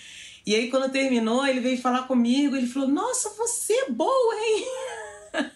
E 0.45 0.55
aí, 0.55 0.69
quando 0.69 0.89
terminou, 0.89 1.45
ele 1.45 1.59
veio 1.59 1.81
falar 1.81 2.03
comigo, 2.03 2.55
ele 2.55 2.65
falou: 2.65 2.87
Nossa, 2.87 3.29
você 3.31 3.73
é 3.73 3.91
boa, 3.91 4.35
hein? 4.35 4.65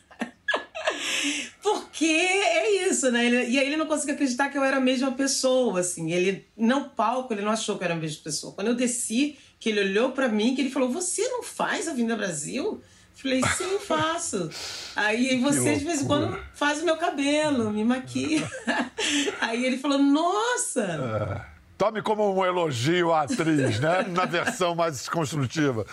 Porque 1.63 2.05
é 2.05 2.89
isso, 2.89 3.09
né? 3.11 3.25
Ele, 3.25 3.49
e 3.49 3.57
aí 3.57 3.65
ele 3.65 3.77
não 3.77 3.85
conseguia 3.85 4.13
acreditar 4.13 4.49
que 4.49 4.57
eu 4.57 4.63
era 4.63 4.75
a 4.75 4.81
mesma 4.81 5.13
pessoa, 5.13 5.79
assim. 5.79 6.11
Ele, 6.11 6.45
não 6.57 6.89
palco, 6.89 7.33
ele 7.33 7.43
não 7.43 7.51
achou 7.53 7.77
que 7.77 7.83
eu 7.83 7.85
era 7.85 7.93
a 7.93 7.97
mesma 7.97 8.21
pessoa. 8.21 8.51
Quando 8.51 8.67
eu 8.67 8.75
desci, 8.75 9.37
que 9.63 9.69
ele 9.69 9.79
olhou 9.79 10.11
para 10.11 10.27
mim, 10.27 10.53
que 10.53 10.59
ele 10.59 10.69
falou: 10.69 10.89
Você 10.89 11.25
não 11.29 11.41
faz 11.41 11.87
a 11.87 11.93
Vinda 11.93 12.17
Brasil? 12.17 12.83
Falei, 13.15 13.41
sim, 13.55 13.79
faço. 13.87 14.49
Aí 14.93 15.39
você, 15.39 15.77
de 15.77 15.85
vez 15.85 16.01
em 16.01 16.05
quando, 16.05 16.37
faz 16.53 16.81
o 16.81 16.85
meu 16.85 16.97
cabelo, 16.97 17.71
me 17.71 17.85
maquia. 17.85 18.45
Aí 19.39 19.63
ele 19.65 19.77
falou, 19.77 19.99
nossa! 19.99 20.81
É. 20.81 21.53
Tome 21.77 22.01
como 22.01 22.35
um 22.35 22.43
elogio 22.43 23.13
à 23.13 23.21
atriz, 23.21 23.79
né? 23.79 24.03
Na 24.11 24.25
versão 24.25 24.75
mais 24.75 25.07
construtiva. 25.07 25.85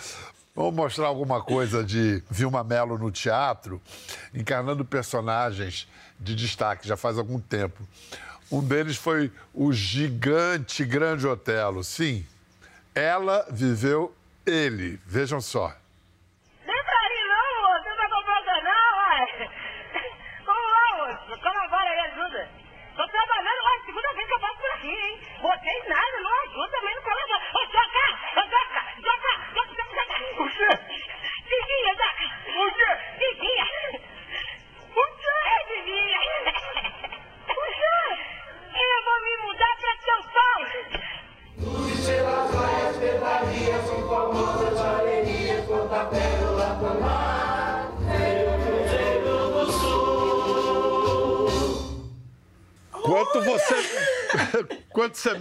Vamos 0.53 0.73
mostrar 0.73 1.07
alguma 1.07 1.41
coisa 1.41 1.81
de 1.81 2.21
Vilma 2.29 2.65
Mello 2.65 2.97
no 2.97 3.09
teatro, 3.09 3.81
encarnando 4.33 4.83
personagens 4.83 5.87
de 6.19 6.35
destaque 6.35 6.85
já 6.85 6.97
faz 6.97 7.17
algum 7.17 7.39
tempo. 7.39 7.87
Um 8.51 8.61
deles 8.61 8.97
foi 8.97 9.31
o 9.53 9.71
gigante 9.71 10.83
Grande 10.83 11.25
Otelo. 11.25 11.83
Sim, 11.85 12.25
ela 12.93 13.45
viveu 13.51 14.13
ele. 14.45 14.99
Vejam 15.05 15.41
só. 15.41 15.75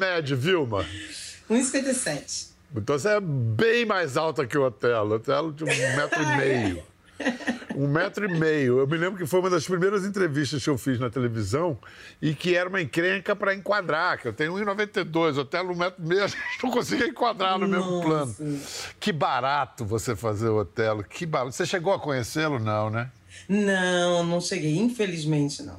Mede, 0.00 0.34
Vilma? 0.34 0.86
1,57. 1.50 2.48
Então 2.74 2.98
você 2.98 3.08
é 3.08 3.20
bem 3.20 3.84
mais 3.84 4.16
alta 4.16 4.46
que 4.46 4.56
o 4.56 4.64
Otelo. 4.64 5.12
O 5.12 5.16
Otelo 5.16 5.52
de 5.52 5.64
um 5.64 5.66
metro 5.66 6.22
e 6.22 6.36
meio. 6.38 6.82
Um 7.76 7.86
metro 7.86 8.24
e 8.24 8.38
meio. 8.38 8.78
Eu 8.78 8.86
me 8.86 8.96
lembro 8.96 9.18
que 9.18 9.26
foi 9.26 9.40
uma 9.40 9.50
das 9.50 9.66
primeiras 9.66 10.06
entrevistas 10.06 10.64
que 10.64 10.70
eu 10.70 10.78
fiz 10.78 10.98
na 10.98 11.10
televisão 11.10 11.78
e 12.22 12.34
que 12.34 12.56
era 12.56 12.66
uma 12.66 12.80
encrenca 12.80 13.36
para 13.36 13.54
enquadrar, 13.54 14.18
que 14.18 14.28
eu 14.28 14.32
tenho 14.32 14.54
1,92, 14.54 15.36
Otelo 15.36 15.72
um 15.72 15.76
metro 15.76 16.02
e 16.02 16.08
meio, 16.08 16.24
a 16.24 16.28
gente 16.28 16.64
não 16.64 16.70
conseguia 16.70 17.08
enquadrar 17.08 17.58
no 17.58 17.66
Nossa. 17.68 17.86
mesmo 17.86 18.02
plano. 18.02 18.60
Que 18.98 19.12
barato 19.12 19.84
você 19.84 20.16
fazer 20.16 20.48
o 20.48 20.60
Otelo, 20.60 21.04
que 21.04 21.26
barato. 21.26 21.52
Você 21.52 21.66
chegou 21.66 21.92
a 21.92 22.00
conhecê-lo, 22.00 22.58
não, 22.58 22.88
né? 22.88 23.10
Não, 23.46 24.24
não 24.24 24.40
cheguei, 24.40 24.78
infelizmente 24.78 25.62
não. 25.62 25.78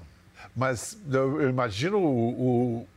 Mas 0.55 0.97
eu 1.11 1.49
imagino 1.49 1.97
o, 1.97 2.87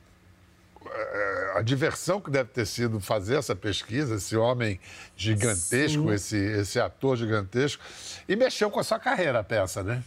a 1.54 1.62
diversão 1.62 2.20
que 2.20 2.30
deve 2.30 2.50
ter 2.50 2.66
sido 2.66 3.00
fazer 3.00 3.36
essa 3.36 3.54
pesquisa, 3.54 4.16
esse 4.16 4.36
homem 4.36 4.80
gigantesco, 5.16 6.12
esse, 6.12 6.36
esse 6.36 6.80
ator 6.80 7.16
gigantesco, 7.16 7.82
e 8.28 8.36
mexeu 8.36 8.70
com 8.70 8.80
a 8.80 8.84
sua 8.84 8.98
carreira 8.98 9.40
a 9.40 9.44
peça, 9.44 9.82
né? 9.82 10.02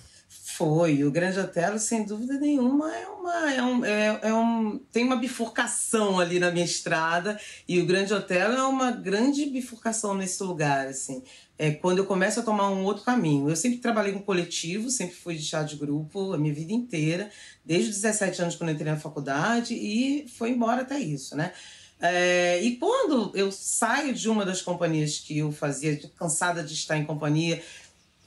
Foi. 0.58 1.04
O 1.04 1.12
Grande 1.12 1.40
Otelo, 1.40 1.78
sem 1.78 2.04
dúvida 2.04 2.34
nenhuma, 2.40 2.92
é 2.92 3.08
uma, 3.08 3.54
é 3.54 3.62
um, 3.62 3.86
é, 3.86 4.20
é 4.24 4.34
um, 4.34 4.80
tem 4.92 5.04
uma 5.04 5.16
bifurcação 5.16 6.20
ali 6.20 6.40
na 6.40 6.50
minha 6.50 6.66
estrada. 6.66 7.40
E 7.68 7.80
o 7.80 7.86
Grande 7.86 8.12
Otelo 8.12 8.56
é 8.56 8.64
uma 8.64 8.90
grande 8.90 9.46
bifurcação 9.46 10.16
nesse 10.16 10.42
lugar, 10.42 10.88
assim. 10.88 11.22
É 11.60 11.70
quando 11.70 12.00
eu 12.00 12.08
começo 12.08 12.40
a 12.40 12.44
tomar 12.44 12.72
um 12.72 12.84
outro 12.86 13.04
caminho. 13.04 13.48
Eu 13.48 13.56
sempre 13.56 13.78
trabalhei 13.78 14.14
com 14.14 14.20
coletivo, 14.20 14.90
sempre 14.90 15.16
fui 15.16 15.36
de 15.36 15.44
chá 15.44 15.62
de 15.62 15.76
grupo 15.76 16.34
a 16.34 16.40
minha 16.40 16.54
vida 16.56 16.74
inteira, 16.74 17.30
desde 17.64 17.92
os 17.92 17.98
17 17.98 18.42
anos 18.42 18.56
quando 18.56 18.70
eu 18.70 18.76
entrei 18.76 18.92
na 18.92 19.00
faculdade 19.00 19.76
e 19.76 20.28
foi 20.28 20.50
embora 20.50 20.82
até 20.82 20.98
isso, 20.98 21.38
né? 21.38 21.54
É, 22.00 22.62
e 22.62 22.78
quando 22.78 23.32
eu 23.36 23.52
saio 23.52 24.14
de 24.14 24.30
uma 24.30 24.46
das 24.46 24.62
companhias 24.62 25.20
que 25.20 25.38
eu 25.38 25.52
fazia, 25.52 26.00
cansada 26.16 26.64
de 26.64 26.74
estar 26.74 26.96
em 26.96 27.06
companhia, 27.06 27.62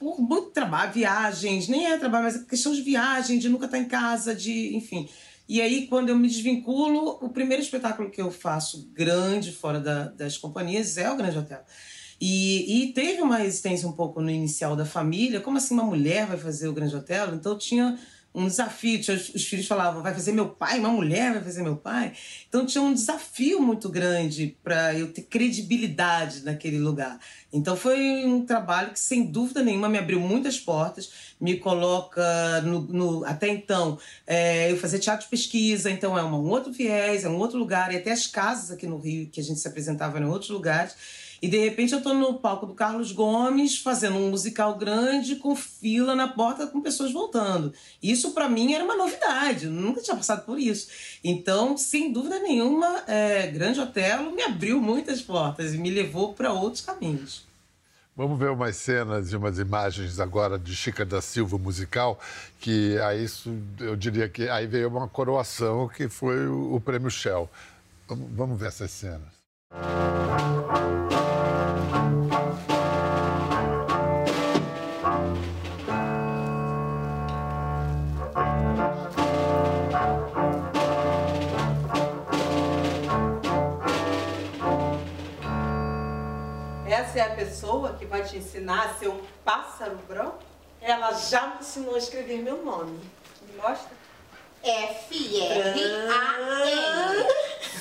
por 0.01 0.19
muito 0.19 0.49
trabalho, 0.49 0.91
viagens, 0.91 1.67
nem 1.67 1.85
é 1.85 1.95
trabalho, 1.95 2.23
mas 2.23 2.35
é 2.35 2.43
questão 2.43 2.73
de 2.73 2.81
viagem, 2.81 3.37
de 3.37 3.47
nunca 3.47 3.65
estar 3.65 3.77
em 3.77 3.85
casa, 3.85 4.33
de, 4.33 4.75
enfim. 4.75 5.07
E 5.47 5.61
aí, 5.61 5.85
quando 5.85 6.09
eu 6.09 6.17
me 6.17 6.27
desvinculo, 6.27 7.19
o 7.21 7.29
primeiro 7.29 7.61
espetáculo 7.61 8.09
que 8.09 8.19
eu 8.19 8.31
faço 8.31 8.89
grande 8.93 9.51
fora 9.51 9.79
da, 9.79 10.05
das 10.05 10.39
companhias 10.39 10.97
é 10.97 11.11
o 11.11 11.15
Grande 11.15 11.37
Hotel. 11.37 11.63
E, 12.19 12.83
e 12.83 12.93
teve 12.93 13.21
uma 13.21 13.37
resistência 13.37 13.87
um 13.87 13.91
pouco 13.91 14.21
no 14.21 14.31
inicial 14.31 14.75
da 14.75 14.85
família, 14.85 15.39
como 15.39 15.57
assim 15.57 15.75
uma 15.75 15.83
mulher 15.83 16.25
vai 16.25 16.37
fazer 16.37 16.67
o 16.67 16.73
Grande 16.73 16.95
Hotel? 16.95 17.35
Então 17.35 17.55
tinha 17.55 17.99
um 18.33 18.47
desafio. 18.47 19.01
Tinha, 19.01 19.17
os 19.17 19.45
filhos 19.45 19.67
falavam, 19.67 20.01
vai 20.01 20.13
fazer 20.13 20.31
meu 20.31 20.49
pai, 20.49 20.79
uma 20.79 20.89
mulher 20.89 21.33
vai 21.33 21.43
fazer 21.43 21.61
meu 21.61 21.75
pai. 21.75 22.13
Então 22.47 22.65
tinha 22.65 22.81
um 22.81 22.93
desafio 22.93 23.61
muito 23.61 23.89
grande 23.89 24.57
para 24.63 24.93
eu 24.93 25.11
ter 25.11 25.23
credibilidade 25.23 26.43
naquele 26.43 26.79
lugar. 26.79 27.19
Então 27.53 27.75
foi 27.75 28.25
um 28.25 28.45
trabalho 28.45 28.91
que, 28.91 28.99
sem 28.99 29.25
dúvida 29.25 29.61
nenhuma, 29.61 29.89
me 29.89 29.97
abriu 29.97 30.19
muitas 30.19 30.59
portas, 30.59 31.33
me 31.39 31.57
coloca 31.57 32.61
no. 32.61 32.81
no 32.81 33.25
até 33.25 33.49
então, 33.49 33.99
é, 34.25 34.71
eu 34.71 34.77
fazia 34.77 34.99
teatro 34.99 35.25
de 35.25 35.29
pesquisa, 35.29 35.91
então 35.91 36.17
é 36.17 36.23
um 36.23 36.49
outro 36.49 36.71
viés, 36.71 37.25
é 37.25 37.29
um 37.29 37.37
outro 37.37 37.57
lugar, 37.57 37.93
e 37.93 37.97
até 37.97 38.11
as 38.11 38.27
casas 38.27 38.71
aqui 38.71 38.87
no 38.87 38.97
Rio 38.97 39.27
que 39.27 39.41
a 39.41 39.43
gente 39.43 39.59
se 39.59 39.67
apresentava 39.67 40.19
em 40.19 40.25
outros 40.25 40.49
lugares. 40.49 40.95
E 41.41 41.47
de 41.47 41.57
repente 41.57 41.91
eu 41.91 42.03
tô 42.03 42.13
no 42.13 42.35
palco 42.35 42.67
do 42.67 42.75
Carlos 42.75 43.11
Gomes 43.11 43.79
fazendo 43.79 44.17
um 44.17 44.29
musical 44.29 44.77
grande 44.77 45.37
com 45.37 45.55
fila 45.55 46.15
na 46.15 46.27
porta 46.27 46.67
com 46.67 46.81
pessoas 46.81 47.11
voltando. 47.11 47.73
Isso 48.01 48.31
para 48.31 48.47
mim 48.47 48.73
era 48.73 48.83
uma 48.83 48.95
novidade, 48.95 49.65
eu 49.65 49.71
nunca 49.71 50.01
tinha 50.01 50.15
passado 50.15 50.45
por 50.45 50.59
isso. 50.59 50.89
Então, 51.23 51.75
sem 51.75 52.13
dúvida 52.13 52.37
nenhuma, 52.39 53.03
é, 53.07 53.47
Grande 53.47 53.79
Otelo 53.79 54.31
me 54.31 54.43
abriu 54.43 54.79
muitas 54.79 55.19
portas 55.19 55.73
e 55.73 55.79
me 55.79 55.89
levou 55.89 56.33
para 56.33 56.53
outros 56.53 56.83
caminhos. 56.83 57.49
Vamos 58.15 58.37
ver 58.37 58.51
umas 58.51 58.75
cenas 58.75 59.31
e 59.31 59.35
umas 59.35 59.57
imagens 59.57 60.19
agora 60.19 60.59
de 60.59 60.75
Chica 60.75 61.03
da 61.03 61.21
Silva 61.21 61.57
musical, 61.57 62.19
que 62.59 62.99
aí 62.99 63.23
isso, 63.23 63.51
eu 63.79 63.95
diria 63.95 64.29
que 64.29 64.47
aí 64.47 64.67
veio 64.67 64.89
uma 64.89 65.07
coroação 65.07 65.87
que 65.87 66.07
foi 66.07 66.45
o, 66.45 66.75
o 66.75 66.79
prêmio 66.79 67.09
Shell. 67.09 67.49
Vamos, 68.07 68.29
vamos 68.31 68.59
ver 68.59 68.67
essas 68.67 68.91
cenas. 68.91 69.41
Essa 69.71 71.30
pessoa 87.61 87.93
que 87.93 88.05
vai 88.07 88.23
te 88.23 88.37
ensinar 88.37 88.89
a 88.89 88.95
ser 88.95 89.07
um 89.07 89.21
pássaro 89.45 89.95
branco? 90.07 90.39
Ela 90.81 91.13
já 91.13 91.45
me 91.45 91.59
ensinou 91.59 91.93
a 91.93 91.99
escrever 91.99 92.39
meu 92.39 92.65
nome. 92.65 92.99
Me 93.43 93.55
mostra. 93.55 93.91
F-R-A-N 94.63 95.21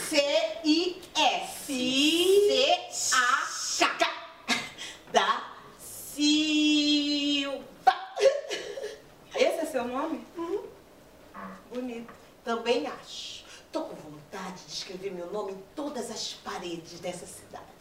C-I-S 0.09 1.65
C-A-K 3.01 4.07
da 5.13 5.51
Silva. 5.79 6.35
Esse 9.35 9.61
é 9.61 9.65
seu 9.65 9.85
nome? 9.89 10.27
Uhum. 10.37 10.63
Bonito. 11.73 12.13
Também 12.45 12.87
acho. 12.87 13.47
Tô 13.73 13.85
com 13.85 13.97
vontade 13.97 14.63
de 14.67 14.73
escrever 14.73 15.11
meu 15.13 15.33
nome 15.33 15.53
em 15.53 15.63
todas 15.75 16.11
as 16.11 16.35
paredes 16.35 17.01
dessa 17.01 17.25
cidade. 17.25 17.80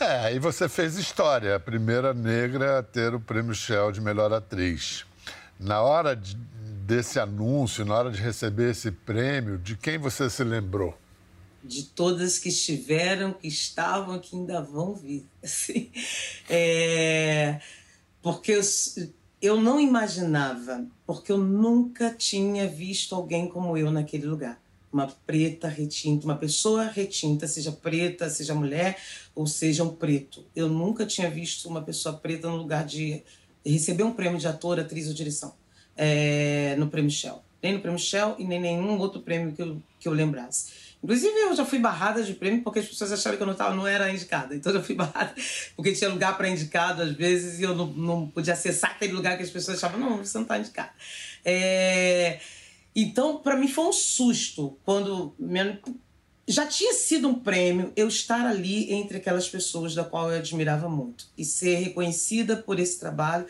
É, 0.00 0.34
e 0.34 0.38
você 0.38 0.66
fez 0.66 0.96
história, 0.96 1.56
a 1.56 1.60
primeira 1.60 2.14
negra 2.14 2.78
a 2.78 2.82
ter 2.82 3.14
o 3.14 3.20
prêmio 3.20 3.54
Shell 3.54 3.92
de 3.92 4.00
melhor 4.00 4.32
atriz. 4.32 5.04
Na 5.58 5.82
hora 5.82 6.16
de, 6.16 6.34
desse 6.86 7.20
anúncio, 7.20 7.84
na 7.84 7.94
hora 7.96 8.10
de 8.10 8.18
receber 8.18 8.70
esse 8.70 8.90
prêmio, 8.90 9.58
de 9.58 9.76
quem 9.76 9.98
você 9.98 10.30
se 10.30 10.42
lembrou? 10.42 10.96
De 11.62 11.82
todas 11.82 12.38
que 12.38 12.48
estiveram, 12.48 13.34
que 13.34 13.46
estavam, 13.46 14.18
que 14.18 14.34
ainda 14.34 14.62
vão 14.62 14.94
vir. 14.94 15.26
Assim, 15.44 15.92
é, 16.48 17.60
porque 18.22 18.52
eu, 18.52 18.62
eu 19.42 19.60
não 19.60 19.78
imaginava, 19.78 20.82
porque 21.06 21.30
eu 21.30 21.36
nunca 21.36 22.08
tinha 22.08 22.66
visto 22.66 23.14
alguém 23.14 23.46
como 23.46 23.76
eu 23.76 23.90
naquele 23.90 24.24
lugar 24.24 24.58
uma 24.92 25.06
preta 25.06 25.68
retinta, 25.68 26.24
uma 26.24 26.36
pessoa 26.36 26.84
retinta, 26.84 27.46
seja 27.46 27.70
preta, 27.70 28.28
seja 28.28 28.54
mulher 28.54 28.98
ou 29.34 29.46
seja 29.46 29.84
um 29.84 29.94
preto. 29.94 30.44
Eu 30.54 30.68
nunca 30.68 31.06
tinha 31.06 31.30
visto 31.30 31.68
uma 31.68 31.82
pessoa 31.82 32.16
preta 32.16 32.48
no 32.48 32.56
lugar 32.56 32.84
de 32.84 33.22
receber 33.64 34.02
um 34.02 34.12
prêmio 34.12 34.38
de 34.38 34.48
ator, 34.48 34.80
atriz 34.80 35.06
ou 35.06 35.14
direção 35.14 35.54
é, 35.96 36.74
no 36.78 36.88
Prêmio 36.88 37.10
Shell. 37.10 37.42
Nem 37.62 37.74
no 37.74 37.80
Prêmio 37.80 37.98
Shell 37.98 38.36
e 38.38 38.44
nem 38.44 38.58
nenhum 38.58 38.98
outro 38.98 39.20
prêmio 39.20 39.52
que 39.52 39.60
eu, 39.60 39.82
que 39.98 40.08
eu 40.08 40.12
lembrasse. 40.12 40.90
Inclusive, 41.02 41.32
eu 41.34 41.54
já 41.54 41.64
fui 41.64 41.78
barrada 41.78 42.22
de 42.22 42.34
prêmio 42.34 42.62
porque 42.62 42.78
as 42.78 42.86
pessoas 42.86 43.12
acharam 43.12 43.36
que 43.36 43.42
eu 43.42 43.46
não, 43.46 43.54
tava, 43.54 43.74
não 43.74 43.86
era 43.86 44.10
indicada. 44.10 44.54
Então, 44.54 44.72
eu 44.72 44.82
fui 44.82 44.94
barrada 44.96 45.34
porque 45.76 45.92
tinha 45.92 46.10
lugar 46.10 46.36
para 46.36 46.48
indicado 46.48 47.02
às 47.02 47.12
vezes 47.12 47.60
e 47.60 47.62
eu 47.62 47.74
não, 47.74 47.86
não 47.86 48.26
podia 48.26 48.54
acessar 48.54 48.92
aquele 48.92 49.12
lugar 49.12 49.36
que 49.36 49.42
as 49.42 49.50
pessoas 49.50 49.78
achavam, 49.78 50.00
não, 50.00 50.16
você 50.18 50.36
não 50.36 50.42
está 50.42 50.58
indicada. 50.58 50.90
É... 51.44 52.40
Então, 52.94 53.38
para 53.38 53.56
mim 53.56 53.68
foi 53.68 53.84
um 53.84 53.92
susto 53.92 54.76
quando 54.84 55.34
já 56.46 56.66
tinha 56.66 56.92
sido 56.92 57.28
um 57.28 57.34
prêmio 57.34 57.92
eu 57.94 58.08
estar 58.08 58.44
ali 58.44 58.92
entre 58.92 59.18
aquelas 59.18 59.48
pessoas 59.48 59.94
da 59.94 60.02
qual 60.02 60.30
eu 60.30 60.38
admirava 60.38 60.88
muito 60.88 61.28
e 61.38 61.44
ser 61.44 61.76
reconhecida 61.76 62.56
por 62.56 62.80
esse 62.80 62.98
trabalho, 62.98 63.46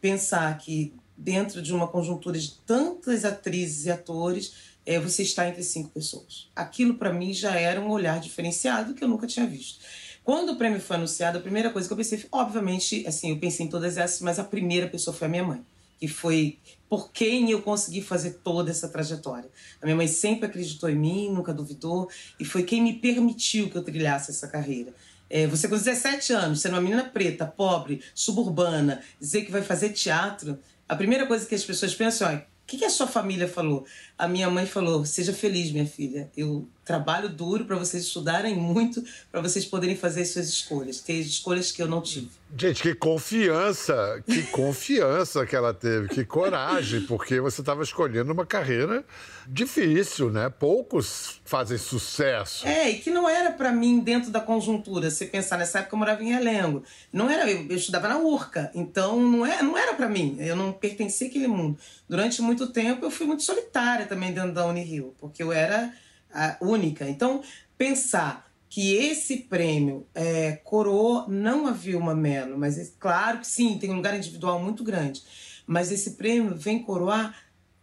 pensar 0.00 0.56
que 0.58 0.94
dentro 1.16 1.60
de 1.60 1.72
uma 1.72 1.88
conjuntura 1.88 2.38
de 2.38 2.52
tantas 2.66 3.24
atrizes 3.24 3.86
e 3.86 3.90
atores, 3.90 4.54
é, 4.86 5.00
você 5.00 5.22
está 5.22 5.48
entre 5.48 5.62
cinco 5.62 5.90
pessoas. 5.90 6.48
Aquilo 6.54 6.94
para 6.94 7.12
mim 7.12 7.32
já 7.32 7.58
era 7.58 7.80
um 7.80 7.90
olhar 7.90 8.20
diferenciado 8.20 8.94
que 8.94 9.02
eu 9.02 9.08
nunca 9.08 9.26
tinha 9.26 9.46
visto. 9.46 9.80
Quando 10.22 10.52
o 10.52 10.56
prêmio 10.56 10.80
foi 10.80 10.96
anunciado, 10.96 11.38
a 11.38 11.40
primeira 11.40 11.70
coisa 11.70 11.88
que 11.88 11.92
eu 11.92 11.96
pensei, 11.96 12.24
obviamente, 12.30 13.04
assim, 13.06 13.30
eu 13.30 13.38
pensei 13.38 13.66
em 13.66 13.68
todas 13.68 13.96
essas, 13.96 14.20
mas 14.20 14.38
a 14.38 14.44
primeira 14.44 14.88
pessoa 14.88 15.14
foi 15.14 15.26
a 15.26 15.30
minha 15.30 15.44
mãe 15.44 15.64
que 15.98 16.08
foi 16.08 16.58
por 16.88 17.10
quem 17.10 17.50
eu 17.50 17.62
consegui 17.62 18.02
fazer 18.02 18.40
toda 18.44 18.70
essa 18.70 18.88
trajetória. 18.88 19.50
A 19.80 19.86
minha 19.86 19.96
mãe 19.96 20.06
sempre 20.06 20.46
acreditou 20.46 20.88
em 20.88 20.94
mim, 20.94 21.30
nunca 21.30 21.52
duvidou, 21.52 22.08
e 22.38 22.44
foi 22.44 22.62
quem 22.62 22.82
me 22.82 22.94
permitiu 22.94 23.68
que 23.68 23.76
eu 23.76 23.82
trilhasse 23.82 24.30
essa 24.30 24.46
carreira. 24.46 24.94
É, 25.28 25.46
você 25.46 25.66
com 25.66 25.76
17 25.76 26.32
anos, 26.32 26.60
sendo 26.60 26.74
uma 26.74 26.80
menina 26.80 27.04
preta, 27.04 27.46
pobre, 27.46 28.02
suburbana, 28.14 29.02
dizer 29.18 29.44
que 29.44 29.50
vai 29.50 29.62
fazer 29.62 29.90
teatro, 29.90 30.58
a 30.88 30.94
primeira 30.94 31.26
coisa 31.26 31.46
que 31.46 31.54
as 31.54 31.64
pessoas 31.64 31.94
pensam 31.94 32.28
é: 32.28 32.36
o 32.36 32.66
que, 32.66 32.78
que 32.78 32.84
a 32.84 32.90
sua 32.90 33.06
família 33.06 33.48
falou? 33.48 33.84
A 34.16 34.28
minha 34.28 34.48
mãe 34.50 34.66
falou: 34.66 35.04
seja 35.04 35.32
feliz, 35.32 35.70
minha 35.70 35.86
filha. 35.86 36.30
Eu 36.36 36.68
trabalho 36.84 37.28
duro 37.28 37.64
para 37.64 37.76
vocês 37.76 38.04
estudarem 38.04 38.54
muito, 38.54 39.02
para 39.30 39.40
vocês 39.40 39.64
poderem 39.64 39.96
fazer 39.96 40.24
suas 40.24 40.48
escolhas. 40.48 41.00
Tem 41.00 41.20
escolhas 41.20 41.72
que 41.72 41.82
eu 41.82 41.88
não 41.88 42.00
tive. 42.02 42.30
Gente, 42.56 42.82
que 42.82 42.94
confiança, 42.94 44.22
que 44.24 44.44
confiança 44.44 45.44
que 45.44 45.56
ela 45.56 45.74
teve, 45.74 46.08
que 46.08 46.24
coragem, 46.24 47.00
porque 47.00 47.40
você 47.40 47.60
estava 47.60 47.82
escolhendo 47.82 48.32
uma 48.32 48.46
carreira 48.46 49.04
difícil, 49.48 50.30
né? 50.30 50.48
Poucos 50.48 51.40
fazem 51.44 51.76
sucesso. 51.76 52.64
É, 52.64 52.90
e 52.90 52.98
que 53.00 53.10
não 53.10 53.28
era 53.28 53.50
para 53.50 53.72
mim 53.72 53.98
dentro 53.98 54.30
da 54.30 54.40
conjuntura. 54.40 55.10
Se 55.10 55.26
pensar 55.26 55.58
nessa 55.58 55.80
época 55.80 55.96
eu 55.96 55.98
morava 55.98 56.22
em 56.22 56.28
Realengo, 56.28 56.84
não 57.12 57.28
era 57.28 57.50
eu, 57.50 57.66
eu 57.68 57.76
estudava 57.76 58.06
na 58.06 58.18
Urca, 58.18 58.70
então 58.72 59.20
não 59.20 59.44
é, 59.44 59.60
não 59.60 59.76
era 59.76 59.94
para 59.94 60.08
mim. 60.08 60.36
Eu 60.38 60.54
não 60.54 60.72
pertencia 60.72 61.26
àquele 61.26 61.48
mundo. 61.48 61.76
Durante 62.08 62.40
muito 62.40 62.68
tempo 62.68 63.04
eu 63.04 63.10
fui 63.10 63.26
muito 63.26 63.42
solitária 63.42 64.06
também 64.06 64.32
dentro 64.32 64.52
da 64.52 64.64
Unirio, 64.64 65.12
porque 65.18 65.42
eu 65.42 65.52
era 65.52 65.92
a 66.34 66.56
única. 66.60 67.08
Então 67.08 67.42
pensar 67.78 68.50
que 68.68 68.96
esse 68.96 69.36
prêmio 69.36 70.04
é, 70.14 70.52
coroou 70.64 71.28
não 71.28 71.66
a 71.66 71.70
Vilma 71.70 72.14
Mello, 72.14 72.58
mas 72.58 72.76
é, 72.76 72.90
claro 72.98 73.38
que 73.38 73.46
sim, 73.46 73.78
tem 73.78 73.90
um 73.90 73.96
lugar 73.96 74.16
individual 74.16 74.58
muito 74.58 74.82
grande, 74.82 75.22
mas 75.64 75.92
esse 75.92 76.12
prêmio 76.12 76.56
vem 76.56 76.82
coroar 76.82 77.36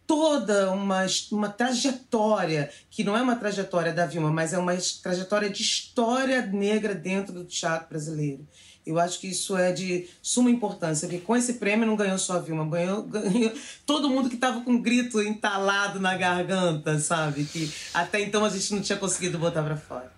toda 0.06 0.70
uma, 0.70 1.06
uma 1.30 1.48
trajetória, 1.48 2.70
que 2.90 3.02
não 3.02 3.16
é 3.16 3.22
uma 3.22 3.36
trajetória 3.36 3.94
da 3.94 4.04
Vilma, 4.04 4.30
mas 4.30 4.52
é 4.52 4.58
uma 4.58 4.76
trajetória 5.02 5.48
de 5.48 5.62
história 5.62 6.44
negra 6.44 6.94
dentro 6.94 7.32
do 7.32 7.44
teatro 7.44 7.88
brasileiro. 7.88 8.46
Eu 8.84 8.98
acho 8.98 9.20
que 9.20 9.28
isso 9.28 9.56
é 9.56 9.72
de 9.72 10.08
suma 10.20 10.50
importância, 10.50 11.06
porque 11.08 11.24
com 11.24 11.36
esse 11.36 11.54
prêmio 11.54 11.86
não 11.86 11.94
ganhou 11.94 12.18
só 12.18 12.34
a 12.34 12.38
Vilma, 12.40 12.66
ganhou, 12.66 13.02
ganhou 13.04 13.52
todo 13.86 14.08
mundo 14.08 14.28
que 14.28 14.34
estava 14.34 14.60
com 14.60 14.72
um 14.72 14.82
grito 14.82 15.22
entalado 15.22 16.00
na 16.00 16.16
garganta, 16.16 16.98
sabe? 16.98 17.44
Que 17.44 17.72
até 17.94 18.20
então 18.20 18.44
a 18.44 18.48
gente 18.48 18.74
não 18.74 18.82
tinha 18.82 18.98
conseguido 18.98 19.38
botar 19.38 19.62
para 19.62 19.76
fora. 19.76 20.12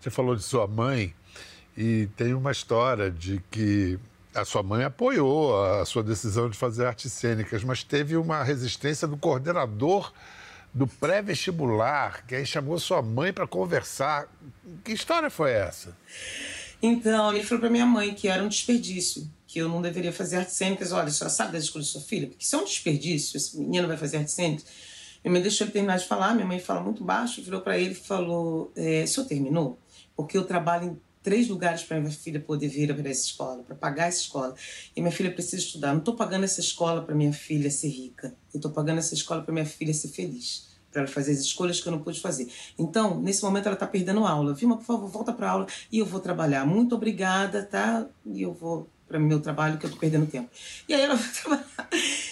Você 0.00 0.08
falou 0.10 0.36
de 0.36 0.42
sua 0.42 0.66
mãe 0.68 1.14
e 1.76 2.08
tem 2.16 2.32
uma 2.34 2.52
história 2.52 3.10
de 3.10 3.42
que 3.50 3.98
a 4.34 4.44
sua 4.44 4.62
mãe 4.62 4.84
apoiou 4.84 5.64
a 5.64 5.84
sua 5.84 6.02
decisão 6.02 6.48
de 6.48 6.56
fazer 6.56 6.86
artes 6.86 7.12
cênicas, 7.12 7.64
mas 7.64 7.82
teve 7.82 8.16
uma 8.16 8.42
resistência 8.42 9.06
do 9.06 9.16
coordenador 9.16 10.12
do 10.72 10.88
pré-vestibular, 10.88 12.26
que 12.26 12.34
aí 12.34 12.44
chamou 12.44 12.78
sua 12.80 13.00
mãe 13.00 13.32
para 13.32 13.46
conversar. 13.46 14.26
Que 14.82 14.92
história 14.92 15.30
foi 15.30 15.52
essa? 15.52 15.96
Então, 16.86 17.32
ele 17.32 17.42
falou 17.42 17.60
para 17.60 17.70
minha 17.70 17.86
mãe 17.86 18.12
que 18.12 18.28
era 18.28 18.44
um 18.44 18.48
desperdício, 18.48 19.26
que 19.46 19.58
eu 19.58 19.70
não 19.70 19.80
deveria 19.80 20.12
fazer 20.12 20.36
artes 20.36 20.52
cênicas. 20.52 20.92
Olha, 20.92 21.10
senhora 21.10 21.34
sabe 21.34 21.52
das 21.52 21.64
escolhas 21.64 21.86
da 21.86 21.92
sua 21.92 22.02
filha? 22.02 22.26
Porque 22.26 22.44
isso 22.44 22.54
é 22.54 22.58
um 22.58 22.64
desperdício, 22.64 23.38
esse 23.38 23.58
menino 23.58 23.88
vai 23.88 23.96
fazer 23.96 24.18
artes 24.18 24.34
cênicas. 24.34 24.66
Minha 25.24 25.32
mãe 25.32 25.40
deixou 25.40 25.64
ele 25.64 25.72
terminar 25.72 25.96
de 25.96 26.04
falar, 26.04 26.34
minha 26.34 26.46
mãe 26.46 26.58
fala 26.58 26.82
muito 26.82 27.02
baixo, 27.02 27.40
virou 27.40 27.62
para 27.62 27.78
ele 27.78 27.92
e 27.92 27.94
falou: 27.94 28.70
é, 28.76 29.02
O 29.02 29.08
senhor 29.08 29.26
terminou? 29.26 29.78
Porque 30.14 30.36
eu 30.36 30.44
trabalho 30.44 30.90
em 30.90 31.00
três 31.22 31.48
lugares 31.48 31.82
para 31.82 31.98
minha 31.98 32.12
filha 32.12 32.38
poder 32.38 32.68
vir 32.68 32.94
para 32.94 33.08
essa 33.08 33.28
escola, 33.28 33.62
para 33.62 33.74
pagar 33.74 34.08
essa 34.08 34.20
escola. 34.20 34.54
E 34.94 35.00
minha 35.00 35.10
filha 35.10 35.32
precisa 35.32 35.56
estudar. 35.56 35.88
Eu 35.88 35.92
não 35.92 36.00
estou 36.00 36.14
pagando 36.14 36.44
essa 36.44 36.60
escola 36.60 37.00
para 37.00 37.14
minha 37.14 37.32
filha 37.32 37.70
ser 37.70 37.88
rica. 37.88 38.34
Eu 38.52 38.58
estou 38.58 38.70
pagando 38.70 38.98
essa 38.98 39.14
escola 39.14 39.40
para 39.40 39.54
minha 39.54 39.64
filha 39.64 39.94
ser 39.94 40.08
feliz 40.08 40.73
para 40.94 41.02
ela 41.02 41.10
fazer 41.10 41.32
as 41.32 41.40
escolhas 41.40 41.80
que 41.80 41.88
eu 41.88 41.92
não 41.92 41.98
pude 41.98 42.20
fazer. 42.20 42.48
Então, 42.78 43.20
nesse 43.20 43.42
momento, 43.42 43.66
ela 43.66 43.74
está 43.74 43.86
perdendo 43.86 44.24
aula. 44.24 44.54
Vilma, 44.54 44.76
por 44.76 44.84
favor, 44.84 45.08
volta 45.08 45.32
para 45.32 45.50
aula 45.50 45.66
e 45.90 45.98
eu 45.98 46.06
vou 46.06 46.20
trabalhar. 46.20 46.64
Muito 46.64 46.94
obrigada, 46.94 47.64
tá? 47.64 48.06
E 48.24 48.42
eu 48.42 48.52
vou 48.52 48.88
para 49.08 49.18
meu 49.18 49.40
trabalho, 49.40 49.76
que 49.76 49.84
eu 49.84 49.88
estou 49.88 50.00
perdendo 50.00 50.26
tempo. 50.26 50.48
E 50.88 50.94
aí 50.94 51.02
ela 51.02 51.16
vai 51.16 51.28
trabalhar. 51.32 51.88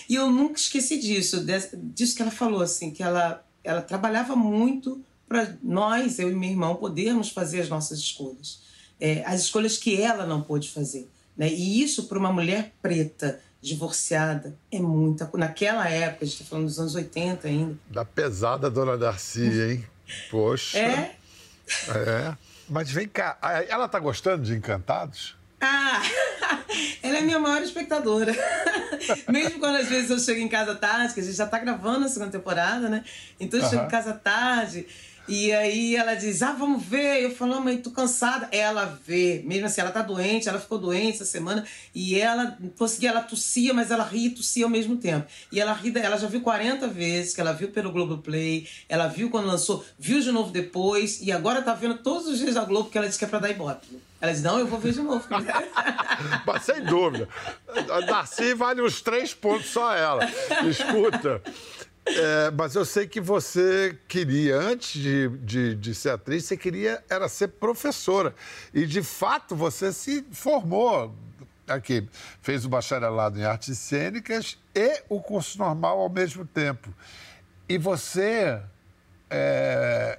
E 0.08 0.14
eu 0.14 0.30
nunca 0.30 0.58
esqueci 0.60 0.98
disso, 0.98 1.44
disso 1.74 2.14
que 2.14 2.22
ela 2.22 2.30
falou, 2.30 2.62
assim, 2.62 2.92
que 2.92 3.02
ela, 3.02 3.44
ela 3.64 3.82
trabalhava 3.82 4.36
muito 4.36 5.02
para 5.28 5.56
nós, 5.62 6.20
eu 6.20 6.30
e 6.30 6.34
meu 6.34 6.50
irmão, 6.50 6.76
podermos 6.76 7.30
fazer 7.30 7.62
as 7.62 7.68
nossas 7.68 7.98
escolhas. 7.98 8.62
É, 9.00 9.24
as 9.26 9.40
escolhas 9.40 9.76
que 9.76 10.00
ela 10.00 10.24
não 10.24 10.40
pôde 10.40 10.70
fazer. 10.70 11.10
Né? 11.36 11.52
E 11.52 11.82
isso, 11.82 12.04
para 12.04 12.18
uma 12.18 12.32
mulher 12.32 12.74
preta, 12.80 13.40
divorciada, 13.62 14.56
é 14.70 14.80
muita 14.80 15.30
Naquela 15.34 15.88
época, 15.88 16.24
a 16.24 16.26
gente 16.26 16.34
está 16.34 16.44
falando 16.44 16.66
dos 16.66 16.78
anos 16.80 16.94
80 16.96 17.46
ainda. 17.46 17.78
Da 17.88 18.04
pesada 18.04 18.68
dona 18.68 18.98
Darcy, 18.98 19.42
hein? 19.42 19.86
Poxa. 20.30 20.78
É? 20.78 21.16
É. 21.88 22.36
Mas 22.68 22.90
vem 22.90 23.08
cá, 23.08 23.38
ela 23.68 23.86
tá 23.88 24.00
gostando 24.00 24.42
de 24.42 24.54
Encantados? 24.54 25.36
Ah, 25.60 26.02
ela 27.02 27.18
é 27.18 27.20
minha 27.20 27.38
maior 27.38 27.62
espectadora. 27.62 28.34
Mesmo 29.30 29.60
quando 29.60 29.76
às 29.76 29.88
vezes 29.88 30.10
eu 30.10 30.18
chego 30.18 30.40
em 30.40 30.48
casa 30.48 30.74
tarde, 30.74 31.14
que 31.14 31.20
a 31.20 31.22
gente 31.22 31.36
já 31.36 31.46
tá 31.46 31.58
gravando 31.58 32.04
a 32.04 32.08
segunda 32.08 32.32
temporada, 32.32 32.88
né? 32.88 33.04
Então 33.38 33.60
eu 33.60 33.68
chego 33.68 33.84
em 33.84 33.88
casa 33.88 34.12
tarde 34.12 34.86
e 35.28 35.52
aí 35.52 35.96
ela 35.96 36.14
diz: 36.14 36.42
Ah, 36.42 36.52
vamos 36.52 36.84
ver. 36.84 37.22
Eu 37.22 37.34
falo, 37.34 37.60
mãe, 37.60 37.78
tô 37.78 37.90
cansada. 37.90 38.48
Ela 38.50 38.98
vê, 39.06 39.42
mesmo 39.44 39.66
assim, 39.66 39.80
ela 39.80 39.90
tá 39.90 40.02
doente, 40.02 40.48
ela 40.48 40.58
ficou 40.58 40.78
doente 40.78 41.16
essa 41.16 41.24
semana, 41.24 41.64
e 41.94 42.18
ela 42.18 42.56
conseguia, 42.76 43.10
ela 43.10 43.22
tossia, 43.22 43.72
mas 43.72 43.90
ela 43.90 44.04
ria 44.04 44.26
e 44.28 44.30
tossia 44.30 44.64
ao 44.64 44.70
mesmo 44.70 44.96
tempo. 44.96 45.26
E 45.50 45.60
ela 45.60 45.72
ri, 45.72 45.92
ela 45.96 46.16
já 46.16 46.26
viu 46.26 46.40
40 46.40 46.88
vezes, 46.88 47.34
que 47.34 47.40
ela 47.40 47.52
viu 47.52 47.68
pelo 47.68 47.92
Globoplay, 47.92 48.66
ela 48.88 49.06
viu 49.06 49.30
quando 49.30 49.46
lançou, 49.46 49.84
viu 49.98 50.20
de 50.20 50.32
novo 50.32 50.50
depois, 50.50 51.20
e 51.20 51.30
agora 51.30 51.62
tá 51.62 51.74
vendo 51.74 51.98
todos 51.98 52.26
os 52.26 52.38
dias 52.38 52.54
da 52.54 52.64
Globo 52.64 52.90
que 52.90 52.98
ela 52.98 53.06
disse 53.06 53.18
que 53.18 53.24
é 53.24 53.28
pra 53.28 53.38
dar 53.38 53.50
ibope. 53.50 53.86
Ela 54.22 54.30
diz, 54.30 54.42
não, 54.42 54.56
eu 54.56 54.68
vou 54.68 54.78
ver 54.78 54.92
de 54.92 55.02
novo. 55.02 55.26
Sem 56.62 56.84
dúvida. 56.84 57.28
A 57.90 58.00
Darcy 58.02 58.54
vale 58.54 58.80
os 58.80 59.00
três 59.00 59.34
pontos 59.34 59.66
só 59.66 59.92
ela. 59.96 60.24
Escuta, 60.64 61.42
é, 62.04 62.50
mas 62.50 62.74
eu 62.74 62.84
sei 62.84 63.06
que 63.06 63.20
você 63.20 63.96
queria, 64.08 64.56
antes 64.56 65.00
de, 65.00 65.28
de, 65.38 65.74
de, 65.76 65.94
ser 65.94 66.10
atriz, 66.10 66.44
você 66.44 66.56
queria 66.56 67.02
era 67.08 67.28
ser 67.28 67.48
professora. 67.48 68.34
E, 68.74 68.86
de 68.86 69.02
fato, 69.02 69.54
você 69.54 69.92
se 69.92 70.24
formou 70.32 71.14
aqui. 71.66 72.08
Fez 72.40 72.64
o 72.64 72.68
bacharelado 72.68 73.38
em 73.38 73.44
artes 73.44 73.78
cênicas 73.78 74.58
e 74.74 75.02
o 75.08 75.20
curso 75.20 75.58
normal 75.58 76.00
ao 76.00 76.08
mesmo 76.08 76.44
tempo. 76.44 76.92
E 77.68 77.78
você 77.78 78.60
é, 79.30 80.18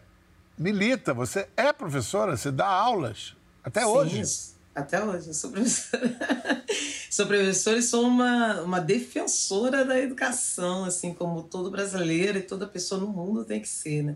milita, 0.58 1.14
você 1.14 1.48
é 1.58 1.74
professora, 1.74 2.38
você 2.38 2.52
dá 2.52 2.68
aulas 2.68 3.36
até 3.64 3.82
Sim, 3.82 3.88
hoje. 3.88 4.53
Até 4.76 5.04
hoje, 5.04 5.28
eu 5.28 5.34
sou 5.34 5.52
professora. 5.52 6.16
sou 7.10 7.28
professora 7.28 7.78
e 7.78 7.84
sou 7.84 8.08
uma, 8.08 8.62
uma 8.62 8.80
defensora 8.80 9.86
da 9.86 10.00
educação, 10.00 10.86
assim 10.86 11.14
como 11.14 11.44
todo 11.44 11.70
brasileiro 11.70 12.40
e 12.40 12.42
toda 12.42 12.66
pessoa 12.66 13.00
no 13.00 13.08
mundo 13.08 13.46
tem 13.46 13.62
que 13.62 13.70
ser, 13.70 14.04
né? 14.04 14.16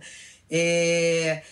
É... 0.50 1.44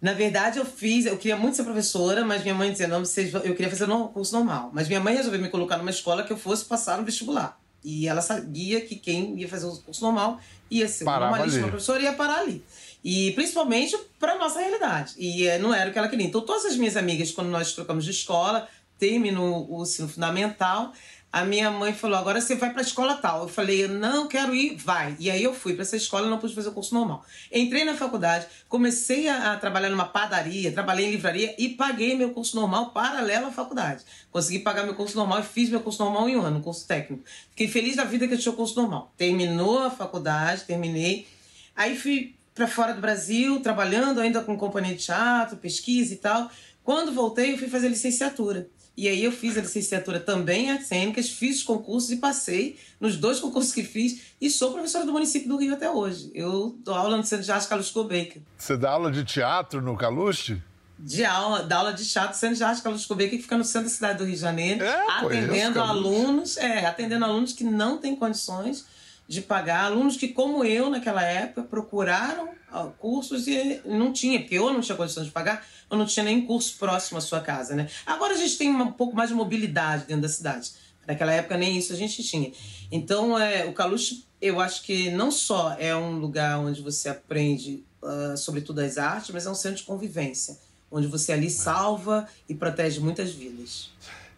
Na 0.00 0.12
verdade, 0.12 0.58
eu 0.58 0.64
fiz, 0.64 1.06
eu 1.06 1.16
queria 1.16 1.36
muito 1.36 1.56
ser 1.56 1.62
professora, 1.62 2.24
mas 2.24 2.42
minha 2.42 2.54
mãe 2.54 2.72
dizia, 2.72 2.88
não, 2.88 3.04
vocês, 3.04 3.32
eu 3.32 3.54
queria 3.54 3.70
fazer 3.70 3.88
um 3.88 4.08
curso 4.08 4.34
normal. 4.34 4.70
Mas 4.74 4.88
minha 4.88 4.98
mãe 4.98 5.14
resolveu 5.14 5.40
me 5.40 5.48
colocar 5.48 5.76
numa 5.76 5.90
escola 5.90 6.24
que 6.24 6.32
eu 6.32 6.36
fosse 6.36 6.64
passar 6.64 6.98
no 6.98 7.04
vestibular. 7.04 7.60
E 7.84 8.08
ela 8.08 8.20
sabia 8.20 8.80
que 8.80 8.96
quem 8.96 9.38
ia 9.38 9.48
fazer 9.48 9.66
o 9.66 9.76
curso 9.76 10.02
normal 10.02 10.40
ia 10.68 10.88
ser 10.88 11.04
uma 11.04 11.20
normalíssima 11.20 11.68
professora 11.68 12.00
e 12.00 12.04
ia 12.04 12.12
parar 12.12 12.40
ali. 12.40 12.64
E 13.04 13.32
principalmente 13.32 13.96
para 14.18 14.38
nossa 14.38 14.60
realidade. 14.60 15.14
E 15.18 15.46
eh, 15.46 15.58
não 15.58 15.74
era 15.74 15.90
o 15.90 15.92
que 15.92 15.98
ela 15.98 16.08
queria. 16.08 16.26
Então, 16.26 16.40
todas 16.40 16.64
as 16.64 16.76
minhas 16.76 16.96
amigas, 16.96 17.30
quando 17.32 17.48
nós 17.48 17.72
trocamos 17.72 18.04
de 18.04 18.12
escola, 18.12 18.68
terminou 18.98 19.66
o 19.68 19.82
ensino 19.82 20.08
fundamental, 20.08 20.92
a 21.32 21.44
minha 21.44 21.70
mãe 21.70 21.94
falou: 21.94 22.18
agora 22.18 22.40
você 22.40 22.54
vai 22.54 22.70
para 22.70 22.82
a 22.82 22.84
escola 22.84 23.14
tal. 23.14 23.42
Eu 23.42 23.48
falei: 23.48 23.84
eu 23.84 23.88
não 23.88 24.28
quero 24.28 24.54
ir, 24.54 24.76
vai. 24.76 25.16
E 25.18 25.30
aí 25.30 25.42
eu 25.42 25.54
fui 25.54 25.72
para 25.72 25.82
essa 25.82 25.96
escola, 25.96 26.28
não 26.28 26.38
pude 26.38 26.54
fazer 26.54 26.68
o 26.68 26.72
curso 26.72 26.94
normal. 26.94 27.24
Entrei 27.50 27.84
na 27.84 27.94
faculdade, 27.94 28.46
comecei 28.68 29.28
a, 29.28 29.52
a, 29.52 29.56
trabalhar 29.56 29.88
numa 29.88 30.04
padaria, 30.04 30.70
trabalhei 30.70 31.06
em 31.06 31.10
livraria 31.10 31.54
e 31.58 31.70
paguei 31.70 32.14
meu 32.14 32.30
curso 32.30 32.54
normal 32.54 32.90
paralelo 32.90 33.46
à 33.46 33.50
faculdade. 33.50 34.04
Consegui 34.30 34.58
pagar 34.58 34.84
meu 34.84 34.94
curso 34.94 35.16
normal 35.16 35.40
e 35.40 35.42
fiz 35.42 35.70
meu 35.70 35.80
curso 35.80 36.04
normal 36.04 36.28
em 36.28 36.36
um 36.36 36.42
ano, 36.42 36.60
curso 36.60 36.86
técnico. 36.86 37.24
Fiquei 37.50 37.66
feliz 37.66 37.96
da 37.96 38.04
vida 38.04 38.28
que 38.28 38.34
eu 38.34 38.38
tinha 38.38 38.52
o 38.52 38.56
curso 38.56 38.78
normal. 38.78 39.10
Terminou 39.16 39.78
a 39.78 39.90
faculdade, 39.90 40.64
terminei. 40.64 41.26
Aí 41.74 41.96
fui 41.96 42.34
para 42.54 42.66
fora 42.66 42.92
do 42.92 43.00
Brasil, 43.00 43.60
trabalhando 43.60 44.20
ainda 44.20 44.42
com 44.42 44.56
companhia 44.56 44.94
de 44.94 45.04
teatro, 45.04 45.56
pesquisa 45.56 46.14
e 46.14 46.16
tal. 46.16 46.50
Quando 46.84 47.12
voltei, 47.12 47.52
eu 47.52 47.58
fui 47.58 47.68
fazer 47.68 47.88
licenciatura. 47.88 48.68
E 48.94 49.08
aí 49.08 49.24
eu 49.24 49.32
fiz 49.32 49.56
a 49.56 49.62
licenciatura 49.62 50.20
também 50.20 50.66
em 50.66 50.70
artes 50.70 50.88
cênicas, 50.88 51.30
fiz 51.30 51.58
os 51.58 51.62
concursos 51.62 52.10
e 52.10 52.16
passei 52.16 52.78
nos 53.00 53.16
dois 53.16 53.40
concursos 53.40 53.72
que 53.72 53.82
fiz 53.82 54.34
e 54.38 54.50
sou 54.50 54.72
professora 54.72 55.06
do 55.06 55.12
município 55.12 55.48
do 55.48 55.56
Rio 55.56 55.72
até 55.72 55.90
hoje. 55.90 56.30
Eu 56.34 56.76
dou 56.84 56.94
aula 56.94 57.16
no 57.16 57.24
Centro 57.24 57.44
de 57.44 57.50
Arte 57.50 57.68
Carlos 57.68 57.90
Baker. 57.90 58.42
Você 58.56 58.76
dá 58.76 58.90
aula 58.90 59.10
de 59.10 59.24
teatro 59.24 59.80
no 59.80 59.96
Caluste? 59.96 60.62
De 60.98 61.24
aula, 61.24 61.62
dá 61.62 61.78
aula 61.78 61.94
de 61.94 62.06
teatro 62.06 62.32
no 62.32 62.38
Centro 62.38 62.56
de 62.56 62.64
Arte 62.64 62.82
Carlos 62.82 63.06
Baker, 63.06 63.30
que 63.30 63.38
fica 63.38 63.56
no 63.56 63.64
centro 63.64 63.88
da 63.88 63.94
cidade 63.94 64.18
do 64.18 64.24
Rio 64.24 64.34
de 64.34 64.40
Janeiro, 64.40 64.84
é, 64.84 65.06
atendendo 65.08 65.80
alunos, 65.80 66.58
é, 66.58 66.84
atendendo 66.84 67.24
alunos 67.24 67.54
que 67.54 67.64
não 67.64 67.96
têm 67.96 68.14
condições 68.14 68.84
de 69.28 69.40
pagar 69.40 69.84
alunos 69.84 70.16
que, 70.16 70.28
como 70.28 70.64
eu, 70.64 70.90
naquela 70.90 71.22
época, 71.22 71.62
procuraram 71.62 72.50
cursos 72.98 73.46
e 73.46 73.80
não 73.84 74.12
tinha, 74.12 74.40
porque 74.40 74.56
eu 74.56 74.72
não 74.72 74.80
tinha 74.80 74.96
condição 74.96 75.22
de 75.22 75.30
pagar, 75.30 75.64
ou 75.90 75.98
não 75.98 76.06
tinha 76.06 76.24
nem 76.24 76.44
curso 76.46 76.76
próximo 76.78 77.18
à 77.18 77.20
sua 77.20 77.40
casa, 77.40 77.74
né? 77.74 77.88
Agora 78.06 78.34
a 78.34 78.36
gente 78.36 78.56
tem 78.56 78.70
um 78.70 78.92
pouco 78.92 79.14
mais 79.14 79.28
de 79.28 79.34
mobilidade 79.34 80.06
dentro 80.06 80.22
da 80.22 80.28
cidade. 80.28 80.72
Naquela 81.06 81.32
época 81.32 81.56
nem 81.56 81.76
isso 81.76 81.92
a 81.92 81.96
gente 81.96 82.22
tinha. 82.22 82.52
Então, 82.90 83.38
é, 83.38 83.64
o 83.66 83.72
Caluche, 83.72 84.24
eu 84.40 84.60
acho 84.60 84.82
que 84.82 85.10
não 85.10 85.30
só 85.30 85.76
é 85.78 85.94
um 85.94 86.18
lugar 86.18 86.58
onde 86.60 86.80
você 86.80 87.08
aprende 87.08 87.84
uh, 88.00 88.36
sobre 88.36 88.60
todas 88.60 88.92
as 88.92 88.98
artes, 88.98 89.30
mas 89.30 89.46
é 89.46 89.50
um 89.50 89.54
centro 89.54 89.78
de 89.78 89.84
convivência, 89.84 90.56
onde 90.90 91.06
você 91.06 91.32
ali 91.32 91.50
salva 91.50 92.26
e 92.48 92.54
protege 92.54 93.00
muitas 93.00 93.32
vidas. 93.32 93.90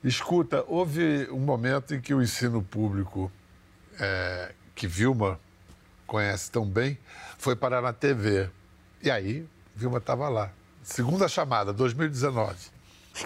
Escuta, 0.02 0.64
houve 0.68 1.28
um 1.30 1.40
momento 1.40 1.94
em 1.94 2.00
que 2.00 2.12
o 2.12 2.22
ensino 2.22 2.62
público 2.62 3.30
é, 3.98 4.52
que 4.74 4.86
Vilma 4.86 5.38
conhece 6.06 6.50
tão 6.50 6.64
bem, 6.66 6.98
foi 7.38 7.56
parar 7.56 7.80
na 7.80 7.92
TV. 7.92 8.50
E 9.02 9.10
aí, 9.10 9.46
Vilma 9.74 9.98
estava 9.98 10.28
lá. 10.28 10.50
Segunda 10.82 11.28
chamada, 11.28 11.72
2019. 11.72 12.74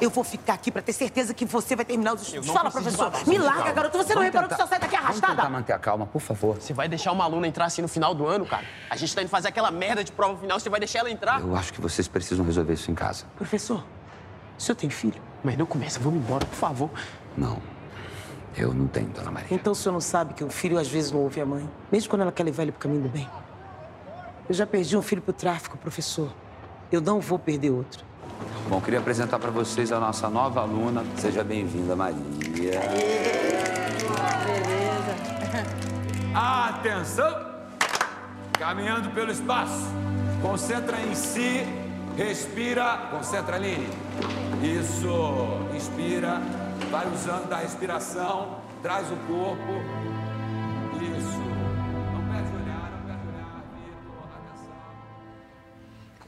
Eu 0.01 0.11
vou 0.11 0.23
ficar 0.23 0.53
aqui 0.53 0.71
pra 0.71 0.83
ter 0.83 0.93
certeza 0.93 1.33
que 1.33 1.47
você 1.47 1.75
vai 1.75 1.85
terminar 1.85 2.15
os 2.15 2.23
estudos. 2.23 2.49
Fala, 2.49 2.71
professor. 2.71 3.11
Me 3.27 3.39
larga, 3.39 3.73
garoto. 3.73 3.97
Você 3.97 4.15
não 4.15 4.21
reparou 4.21 4.49
que 4.49 4.55
só 4.55 4.67
sai 4.67 4.79
daqui 4.79 4.95
arrastada? 4.95 5.21
Vamos 5.29 5.37
tentar 5.37 5.51
manter 5.51 5.73
a 5.73 5.79
calma, 5.79 6.07
por 6.07 6.21
favor. 6.21 6.57
Você 6.57 6.75
vai 6.75 6.89
deixar 6.89 7.11
uma 7.11 7.25
aluna 7.25 7.49
entrar 7.49 7.65
assim 7.65 7.81
no 7.81 7.89
final 7.89 8.15
do 8.15 8.27
ano, 8.27 8.45
cara? 8.45 8.67
A 8.91 8.97
gente 8.97 9.15
tá 9.15 9.23
indo 9.23 9.31
fazer 9.31 9.49
aquela 9.49 9.71
merda 9.71 10.05
de 10.05 10.13
prova 10.13 10.39
final, 10.39 10.61
você 10.61 10.69
vai 10.69 10.79
deixar 10.79 10.99
ela 11.01 11.11
entrar? 11.11 11.41
Eu 11.41 11.57
acho 11.57 11.73
que 11.73 11.81
vocês 11.81 12.07
precisam 12.07 12.45
resolver 12.45 12.75
isso 12.75 12.91
em 12.91 12.95
casa. 12.95 13.25
Professor, 13.37 13.83
o 14.59 14.63
senhor 14.63 14.77
tem 14.77 14.91
filho? 14.91 15.21
Mas 15.43 15.57
não 15.57 15.65
começa, 15.65 15.99
vamos 15.99 16.21
embora, 16.23 16.45
por 16.45 16.57
favor. 16.57 16.91
Não. 17.35 17.63
Eu 18.59 18.75
não 18.75 18.89
tenho, 18.89 19.07
dona 19.11 19.31
Maria. 19.31 19.49
Então 19.53 19.73
o 19.73 19.77
senhor 19.77 19.93
não 19.93 20.01
sabe 20.01 20.35
que 20.35 20.43
o 20.43 20.51
filho 20.51 20.79
às 20.79 20.89
vezes 20.89 21.13
não 21.13 21.21
ouve 21.21 21.41
a 21.41 21.47
mãe, 21.47 21.71
mesmo 21.93 22.11
quando 22.11 22.23
ela 22.23 22.33
quer 22.33 22.43
levar 22.43 22.65
ele 22.65 22.73
pro 22.73 22.81
caminho 22.81 23.03
do 23.03 23.09
bem. 23.09 23.29
Eu 24.49 24.55
já 24.55 24.67
perdi 24.67 24.97
um 24.97 25.03
filho 25.03 25.23
pro 25.23 25.33
tráfico, 25.33 25.79
professor. 25.79 26.29
Eu 26.91 27.01
não 27.01 27.21
vou 27.21 27.39
perder 27.39 27.71
outro. 27.71 28.05
Bom, 28.69 28.81
queria 28.81 28.99
apresentar 28.99 29.39
para 29.39 29.51
vocês 29.51 29.93
a 29.93 30.01
nossa 30.01 30.29
nova 30.29 30.61
aluna. 30.61 31.05
Seja 31.17 31.45
bem-vinda, 31.45 31.95
Maria. 31.95 32.81
Atenção! 36.35 37.47
Caminhando 38.59 39.11
pelo 39.11 39.31
espaço. 39.31 39.87
Concentra 40.43 41.01
em 41.01 41.15
si, 41.15 41.65
respira. 42.17 43.09
Concentra, 43.11 43.57
Aline. 43.57 43.89
Isso. 44.63 45.09
Inspira. 45.75 46.68
Vai 46.91 47.07
usando 47.13 47.49
da 47.49 47.59
respiração. 47.59 48.61
Traz 48.83 49.07
o 49.11 49.17
corpo. 49.27 49.73
Isso. 50.95 51.39
Não 52.13 52.23
perde 52.33 52.55
olhar, 52.57 52.91
não 52.91 53.03
perde 53.07 53.27
olhar. 53.29 53.63
Vitor, 53.75 54.29
atenção. 54.37 54.75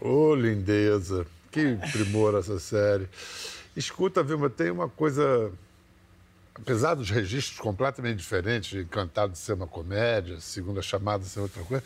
Ô, 0.00 0.34
lindeza. 0.34 1.26
Que 1.50 1.76
primor 1.92 2.34
essa 2.36 2.58
série. 2.58 3.08
Escuta, 3.76 4.22
Vilma, 4.22 4.50
tem 4.50 4.70
uma 4.70 4.88
coisa. 4.88 5.50
Apesar 6.54 6.94
dos 6.94 7.08
registros 7.08 7.58
completamente 7.58 8.18
diferentes, 8.18 8.78
Encantado 8.78 9.34
ser 9.36 9.54
uma 9.54 9.66
comédia, 9.66 10.38
Segunda 10.40 10.82
Chamada 10.82 11.24
ser 11.24 11.40
outra 11.40 11.62
coisa, 11.62 11.82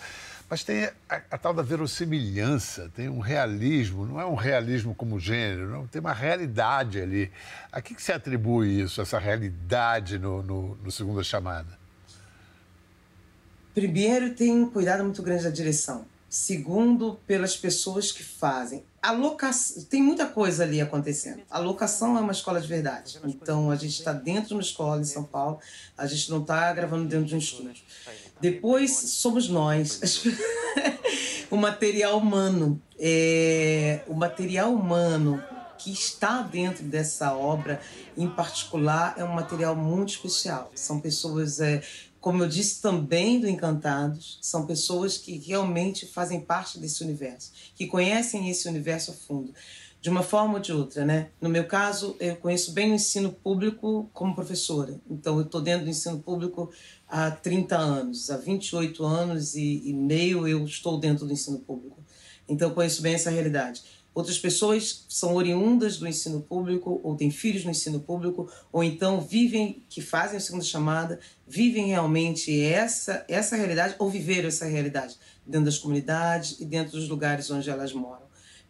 mas 0.49 0.63
tem 0.63 0.85
a, 1.09 1.23
a 1.31 1.39
tal 1.39 1.55
da 1.55 1.63
verossimilhança, 1.63 2.91
tem 2.95 3.09
um 3.09 3.19
realismo, 3.19 4.07
não 4.07 4.21
é 4.21 4.27
um 4.27 4.35
realismo 4.35 4.95
como 4.95 5.19
gênero, 5.19 5.71
não, 5.71 5.87
tem 5.87 6.01
uma 6.01 6.13
realidade 6.13 7.01
ali. 7.01 7.31
A 7.73 7.81
que, 7.81 7.95
que 7.95 8.03
se 8.03 8.13
atribui 8.13 8.81
isso, 8.83 9.01
essa 9.01 9.19
realidade 9.19 10.19
no, 10.19 10.43
no, 10.43 10.77
no 10.77 10.91
Segunda 10.91 11.25
Chamada? 11.25 11.79
Primeiro, 13.75 14.35
tem 14.35 14.53
um 14.53 14.71
cuidado 14.71 15.03
muito 15.03 15.23
grande 15.23 15.45
da 15.45 15.51
direção. 15.51 16.07
Segundo, 16.29 17.19
pelas 17.27 17.57
pessoas 17.57 18.11
que 18.11 18.23
fazem. 18.23 18.85
A 19.01 19.13
locação, 19.13 19.85
tem 19.85 20.03
muita 20.03 20.27
coisa 20.27 20.65
ali 20.65 20.81
acontecendo. 20.81 21.43
A 21.51 21.59
locação 21.59 22.17
é 22.17 22.21
uma 22.21 22.33
escola 22.33 22.61
de 22.61 22.67
verdade. 22.67 23.21
Então, 23.25 23.71
a 23.71 23.77
gente 23.77 23.99
está 23.99 24.13
dentro 24.13 24.49
de 24.49 24.55
uma 24.55 24.63
escola 24.63 25.01
em 25.01 25.05
São 25.05 25.25
Paulo, 25.25 25.61
a 25.97 26.07
gente 26.07 26.31
não 26.31 26.41
está 26.41 26.73
gravando 26.73 27.09
dentro 27.09 27.27
de 27.27 27.35
um 27.35 27.39
estúdio. 27.39 27.83
Depois, 28.45 28.91
somos 28.91 29.49
nós. 29.49 30.23
o 31.51 31.57
material 31.57 32.19
humano. 32.19 32.79
É, 32.99 34.03
o 34.07 34.13
material 34.13 34.71
humano 34.71 35.43
que 35.79 35.91
está 35.91 36.43
dentro 36.43 36.85
dessa 36.85 37.35
obra, 37.35 37.81
em 38.15 38.29
particular, 38.29 39.15
é 39.17 39.25
um 39.25 39.33
material 39.33 39.75
muito 39.75 40.11
especial. 40.11 40.71
São 40.75 41.01
pessoas 41.01 41.59
é, 41.59 41.83
como 42.25 42.43
eu 42.43 42.49
disse 42.49 42.81
também 42.81 43.39
do 43.39 43.47
Encantados, 43.47 44.39
são 44.41 44.65
pessoas 44.65 45.19
que 45.19 45.37
realmente 45.37 46.07
fazem 46.07 46.41
parte 46.41 46.79
desse 46.79 47.05
universo, 47.05 47.53
que 47.75 47.87
conhecem 47.87 48.49
esse 48.49 48.67
universo 48.67 49.11
a 49.11 49.15
fundo, 49.15 49.53
de 50.01 50.09
uma 50.09 50.23
forma 50.23 50.55
ou 50.55 50.59
de 50.59 50.73
outra, 50.73 51.05
né? 51.05 51.29
No 51.39 51.51
meu 51.51 51.67
caso, 51.67 52.17
eu 52.19 52.35
conheço 52.37 52.73
bem 52.73 52.91
o 52.91 52.95
ensino 52.95 53.31
público 53.31 54.09
como 54.15 54.35
professora, 54.35 54.99
então 55.11 55.37
eu 55.37 55.43
estou 55.43 55.61
dentro 55.61 55.85
do 55.85 55.91
ensino 55.91 56.19
público 56.19 56.73
há 57.07 57.31
30 57.31 57.77
anos, 57.77 58.31
há 58.31 58.39
28 58.39 59.05
anos 59.05 59.55
e, 59.55 59.83
e 59.85 59.93
meio 59.93 60.49
eu 60.49 60.65
estou 60.65 60.99
dentro 60.99 61.27
do 61.27 61.33
ensino 61.35 61.59
público, 61.59 62.03
então 62.49 62.71
eu 62.71 62.75
conheço 62.75 63.03
bem 63.03 63.13
essa 63.13 63.29
realidade. 63.29 63.83
Outras 64.15 64.39
pessoas 64.39 65.05
são 65.09 65.35
oriundas 65.35 65.97
do 65.97 66.07
ensino 66.07 66.41
público, 66.41 67.01
ou 67.03 67.17
têm 67.17 67.33
filhos 67.33 67.65
no 67.65 67.71
ensino 67.73 67.99
público, 67.99 68.49
ou 68.73 68.85
então 68.85 69.21
vivem, 69.21 69.83
que 69.89 70.01
fazem 70.01 70.37
a 70.37 70.41
segunda 70.41 70.65
chamada, 70.65 71.19
vivem 71.47 71.89
realmente 71.89 72.63
essa, 72.63 73.25
essa 73.29 73.57
realidade, 73.57 73.97
ou 73.99 74.09
viveram 74.09 74.47
essa 74.47 74.67
realidade 74.67 75.17
dentro 75.45 75.65
das 75.65 75.79
comunidades 75.79 76.61
e 76.61 76.65
dentro 76.65 76.93
dos 76.93 77.09
lugares 77.09 77.51
onde 77.51 77.69
elas 77.69 77.93
moram. 77.93 78.23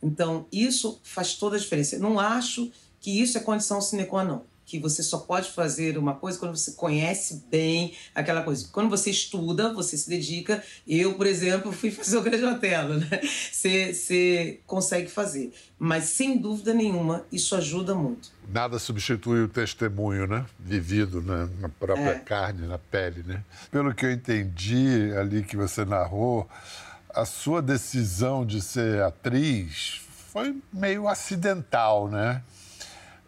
Então, 0.02 0.46
isso 0.50 0.98
faz 1.02 1.34
toda 1.34 1.56
a 1.56 1.58
diferença. 1.58 1.98
Não 1.98 2.18
acho 2.18 2.72
que 2.98 3.20
isso 3.20 3.36
é 3.36 3.40
condição 3.40 3.82
sine 3.82 4.06
qua 4.06 4.24
non 4.24 4.40
que 4.74 4.80
você 4.80 5.04
só 5.04 5.18
pode 5.18 5.52
fazer 5.52 5.96
uma 5.96 6.14
coisa 6.14 6.36
quando 6.36 6.56
você 6.56 6.72
conhece 6.72 7.44
bem 7.48 7.94
aquela 8.12 8.42
coisa. 8.42 8.66
Quando 8.72 8.90
você 8.90 9.08
estuda, 9.08 9.72
você 9.72 9.96
se 9.96 10.08
dedica. 10.08 10.64
Eu, 10.86 11.14
por 11.14 11.28
exemplo, 11.28 11.70
fui 11.70 11.92
fazer 11.92 12.16
o 12.16 12.22
Grande 12.22 12.44
Otelo, 12.44 12.98
né? 12.98 13.20
Você, 13.22 13.94
você 13.94 14.60
consegue 14.66 15.08
fazer. 15.08 15.52
Mas, 15.78 16.04
sem 16.06 16.36
dúvida 16.36 16.74
nenhuma, 16.74 17.24
isso 17.30 17.54
ajuda 17.54 17.94
muito. 17.94 18.32
Nada 18.52 18.80
substitui 18.80 19.44
o 19.44 19.48
testemunho, 19.48 20.26
né? 20.26 20.44
Vivido 20.58 21.22
né? 21.22 21.48
na 21.60 21.68
própria 21.68 22.10
É. 22.10 22.18
carne, 22.18 22.66
na 22.66 22.78
pele, 22.78 23.22
né? 23.24 23.44
Pelo 23.70 23.94
que 23.94 24.04
eu 24.04 24.10
entendi 24.10 25.12
ali 25.16 25.44
que 25.44 25.56
você 25.56 25.84
narrou, 25.84 26.48
a 27.10 27.24
sua 27.24 27.62
decisão 27.62 28.44
de 28.44 28.60
ser 28.60 29.02
atriz 29.02 30.00
foi 30.32 30.56
meio 30.72 31.06
acidental, 31.06 32.08
né? 32.08 32.42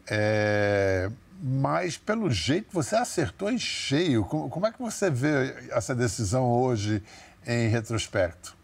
É, 0.09 1.09
Mas, 1.43 1.97
pelo 1.97 2.31
jeito, 2.31 2.69
você 2.73 2.97
acertou 2.97 3.51
em 3.51 3.59
cheio. 3.59 4.25
Como, 4.25 4.67
é 4.67 4.73
que 4.73 4.81
você 4.81 5.11
vê 5.11 5.55
essa 5.71 5.95
decisão 5.95 6.51
hoje 6.51 7.03
em 7.47 7.69
retrospecto? 7.69 8.57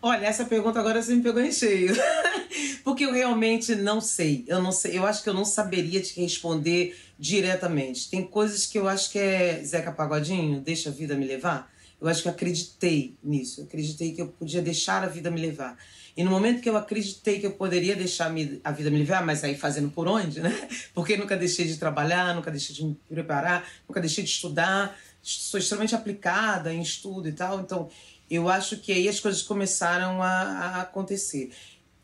Olha, 0.00 0.26
essa 0.26 0.44
pergunta 0.44 0.78
agora 0.78 1.02
você 1.02 1.14
me 1.14 1.22
pegou 1.22 1.42
em 1.42 1.52
cheio. 1.52 1.94
Porque 2.84 3.04
eu 3.04 3.12
realmente 3.12 3.74
não 3.74 4.00
sei. 4.00 4.44
Eu 4.46 4.62
não 4.62 4.72
sei. 4.72 4.96
Eu 4.96 5.04
acho 5.06 5.22
que 5.22 5.28
eu 5.28 5.34
não 5.34 5.44
saberia 5.44 6.00
te 6.00 6.18
responder 6.20 6.96
diretamente. 7.18 8.08
Tem 8.08 8.24
coisas 8.24 8.66
que 8.66 8.78
eu 8.78 8.88
acho 8.88 9.10
que 9.10 9.18
é 9.18 9.62
Zeca 9.64 9.92
Pagodinho, 9.92 10.60
deixa 10.60 10.90
a 10.90 10.92
vida 10.92 11.14
me 11.14 11.26
levar. 11.26 11.70
Eu 12.00 12.08
acho 12.08 12.22
que 12.22 12.28
eu 12.28 12.32
acreditei 12.32 13.16
nisso. 13.22 13.60
Eu 13.60 13.64
acreditei 13.64 14.12
que 14.12 14.22
eu 14.22 14.28
podia 14.28 14.62
deixar 14.62 15.02
a 15.02 15.08
vida 15.08 15.30
me 15.30 15.40
levar. 15.40 15.76
E 16.16 16.24
no 16.24 16.30
momento 16.30 16.62
que 16.62 16.68
eu 16.70 16.76
acreditei 16.76 17.38
que 17.38 17.46
eu 17.46 17.52
poderia 17.52 17.94
deixar 17.94 18.32
a 18.64 18.72
vida 18.72 18.90
me 18.90 18.98
levar, 18.98 19.24
mas 19.24 19.44
aí 19.44 19.54
fazendo 19.54 19.90
por 19.90 20.08
onde, 20.08 20.40
né? 20.40 20.68
Porque 20.94 21.16
nunca 21.16 21.36
deixei 21.36 21.66
de 21.66 21.76
trabalhar, 21.76 22.34
nunca 22.34 22.50
deixei 22.50 22.74
de 22.74 22.84
me 22.84 22.98
preparar, 23.08 23.68
nunca 23.86 24.00
deixei 24.00 24.24
de 24.24 24.30
estudar. 24.30 24.96
Sou 25.22 25.60
extremamente 25.60 25.94
aplicada 25.94 26.72
em 26.72 26.80
estudo 26.80 27.28
e 27.28 27.32
tal. 27.32 27.60
Então, 27.60 27.90
eu 28.30 28.48
acho 28.48 28.78
que 28.78 28.92
aí 28.92 29.08
as 29.08 29.20
coisas 29.20 29.42
começaram 29.42 30.22
a, 30.22 30.28
a 30.28 30.80
acontecer. 30.82 31.50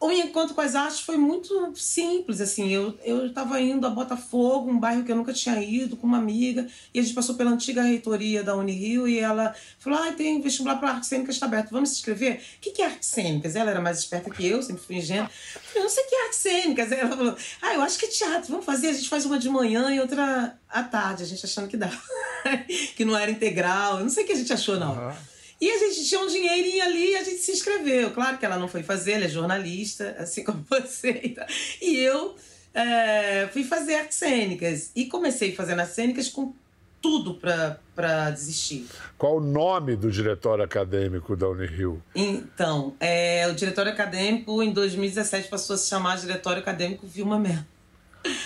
O 0.02 0.08
meu 0.08 0.18
encontro 0.18 0.52
com 0.52 0.60
as 0.60 0.74
artes 0.74 0.98
foi 0.98 1.16
muito 1.16 1.72
simples, 1.76 2.40
assim, 2.40 2.72
eu 2.72 2.98
estava 3.24 3.60
indo 3.60 3.86
a 3.86 3.90
Botafogo, 3.90 4.68
um 4.68 4.76
bairro 4.76 5.04
que 5.04 5.12
eu 5.12 5.14
nunca 5.14 5.32
tinha 5.32 5.62
ido, 5.62 5.96
com 5.96 6.08
uma 6.08 6.18
amiga, 6.18 6.66
e 6.92 6.98
a 6.98 7.02
gente 7.04 7.14
passou 7.14 7.36
pela 7.36 7.52
antiga 7.52 7.82
reitoria 7.82 8.42
da 8.42 8.56
Unirio 8.56 9.06
e 9.06 9.20
ela 9.20 9.54
falou, 9.78 10.00
ah, 10.00 10.10
tem 10.10 10.40
vestibular 10.40 10.74
para 10.74 10.94
artes 10.94 11.08
cênicas, 11.08 11.36
está 11.36 11.46
aberto, 11.46 11.70
vamos 11.70 11.90
se 11.90 11.94
inscrever? 11.98 12.42
O 12.56 12.60
que, 12.60 12.72
que 12.72 12.82
é 12.82 12.86
artes 12.86 13.10
cênicas? 13.10 13.54
Ela 13.54 13.70
era 13.70 13.80
mais 13.80 14.00
esperta 14.00 14.28
que 14.28 14.44
eu, 14.44 14.60
sempre 14.60 14.82
fui 14.82 14.96
ingênua. 14.96 15.30
Eu 15.72 15.82
não 15.82 15.88
sei 15.88 16.02
o 16.02 16.08
que 16.08 16.14
é 16.16 16.24
artes 16.24 16.38
cênicas. 16.40 16.90
Ela 16.90 17.16
falou, 17.16 17.36
ah, 17.62 17.74
eu 17.74 17.82
acho 17.82 17.96
que 17.96 18.06
é 18.06 18.08
teatro, 18.08 18.50
vamos 18.50 18.66
fazer, 18.66 18.88
a 18.88 18.92
gente 18.94 19.08
faz 19.08 19.24
uma 19.24 19.38
de 19.38 19.48
manhã 19.48 19.94
e 19.94 20.00
outra 20.00 20.58
à 20.68 20.82
tarde, 20.82 21.22
a 21.22 21.26
gente 21.26 21.46
achando 21.46 21.68
que 21.68 21.76
dava, 21.76 21.96
que 22.96 23.04
não 23.04 23.16
era 23.16 23.30
integral, 23.30 23.98
eu 23.98 24.02
não 24.02 24.10
sei 24.10 24.24
o 24.24 24.26
que 24.26 24.32
a 24.32 24.36
gente 24.36 24.52
achou, 24.52 24.80
não. 24.80 25.14
E 25.62 25.70
a 25.70 25.79
gente 25.79 26.09
tinha 26.09 26.20
um 26.20 26.27
dinheirinho 26.27 26.83
ali 26.83 27.12
e 27.12 27.16
a 27.16 27.22
gente 27.22 27.38
se 27.38 27.53
inscreveu. 27.53 28.11
Claro 28.11 28.37
que 28.37 28.44
ela 28.44 28.59
não 28.59 28.66
foi 28.66 28.83
fazer, 28.83 29.12
ela 29.12 29.27
é 29.27 29.29
jornalista, 29.29 30.16
assim 30.18 30.42
como 30.44 30.66
você. 30.68 31.20
e 31.22 31.29
tal. 31.29 31.46
E 31.81 32.01
eu 32.01 32.35
é, 32.75 33.46
fui 33.53 33.62
fazer 33.62 33.94
artes 33.94 34.18
cênicas. 34.18 34.90
E 34.96 35.07
comecei 35.07 35.55
fazendo 35.55 35.79
artes 35.79 35.94
cênicas 35.94 36.29
com 36.29 36.53
tudo 37.01 37.35
para 37.35 38.31
desistir. 38.31 38.88
Qual 39.16 39.37
o 39.37 39.40
nome 39.40 39.94
do 39.94 40.11
diretório 40.11 40.64
acadêmico 40.64 41.37
da 41.37 41.48
Unirio? 41.48 42.03
Então, 42.12 42.96
é, 42.98 43.46
o 43.46 43.55
diretório 43.55 43.92
acadêmico 43.92 44.64
em 44.64 44.72
2017 44.72 45.48
passou 45.48 45.75
a 45.75 45.77
se 45.77 45.88
chamar 45.88 46.18
Diretório 46.18 46.59
Acadêmico 46.59 47.07
Vilma 47.07 47.38
Melo. 47.38 47.64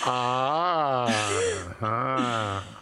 Ah! 0.05 1.07
ah. 1.81 2.76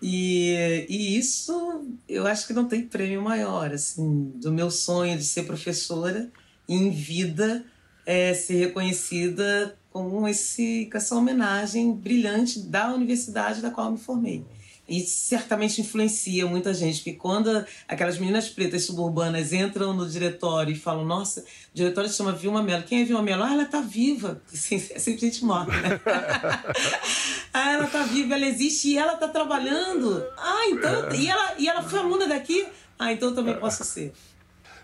E, 0.00 0.86
e 0.88 1.18
isso 1.18 1.84
eu 2.08 2.26
acho 2.26 2.46
que 2.46 2.52
não 2.52 2.66
tem 2.66 2.82
prêmio 2.82 3.20
maior, 3.20 3.72
assim, 3.72 4.32
do 4.36 4.52
meu 4.52 4.70
sonho 4.70 5.18
de 5.18 5.24
ser 5.24 5.44
professora 5.44 6.30
em 6.68 6.90
vida 6.90 7.64
é, 8.06 8.32
ser 8.32 8.54
reconhecida 8.54 9.76
com, 9.90 10.26
esse, 10.26 10.88
com 10.90 10.96
essa 10.96 11.14
homenagem 11.14 11.92
brilhante 11.92 12.60
da 12.60 12.94
universidade 12.94 13.60
da 13.60 13.70
qual 13.70 13.92
me 13.92 13.98
formei. 13.98 14.46
E 14.88 15.00
certamente 15.02 15.82
influencia 15.82 16.46
muita 16.46 16.72
gente, 16.72 16.98
porque 16.98 17.12
quando 17.12 17.64
aquelas 17.86 18.18
meninas 18.18 18.48
pretas 18.48 18.84
suburbanas 18.84 19.52
entram 19.52 19.92
no 19.92 20.08
diretório 20.08 20.72
e 20.72 20.78
falam: 20.78 21.04
Nossa, 21.04 21.40
o 21.40 21.44
diretório 21.74 22.08
se 22.08 22.16
chama 22.16 22.32
Vilma 22.32 22.62
Mello. 22.62 22.84
Quem 22.84 23.02
é 23.02 23.04
Vilma 23.04 23.22
Mello? 23.22 23.42
Ah, 23.42 23.52
ela 23.52 23.66
tá 23.66 23.82
viva. 23.82 24.40
Assim, 24.50 24.76
é 24.76 24.98
sempre 24.98 25.20
gente 25.20 25.44
morta, 25.44 25.72
né? 25.72 26.00
ah, 27.52 27.72
ela 27.72 27.86
tá 27.86 28.04
viva, 28.04 28.34
ela 28.34 28.46
existe 28.46 28.88
e 28.88 28.98
ela 28.98 29.16
tá 29.16 29.28
trabalhando. 29.28 30.24
Ah, 30.38 30.68
então. 30.70 31.12
E 31.12 31.28
ela, 31.28 31.54
e 31.58 31.68
ela 31.68 31.82
foi 31.82 31.98
aluna 31.98 32.26
daqui? 32.26 32.66
Ah, 32.98 33.12
então 33.12 33.28
eu 33.28 33.34
também 33.34 33.56
posso 33.56 33.84
ser. 33.84 34.12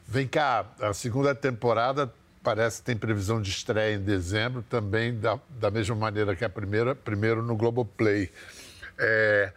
Vem 0.06 0.28
cá, 0.28 0.66
a 0.80 0.92
segunda 0.92 1.34
temporada 1.34 2.12
parece 2.42 2.80
que 2.80 2.84
tem 2.84 2.96
previsão 2.96 3.40
de 3.40 3.48
estreia 3.48 3.96
em 3.96 4.00
dezembro, 4.00 4.62
também 4.68 5.18
da, 5.18 5.40
da 5.58 5.70
mesma 5.70 5.96
maneira 5.96 6.36
que 6.36 6.44
a 6.44 6.48
primeira, 6.50 6.94
primeiro 6.94 7.42
no 7.42 7.56
Globoplay. 7.56 8.30
É, 8.98 9.50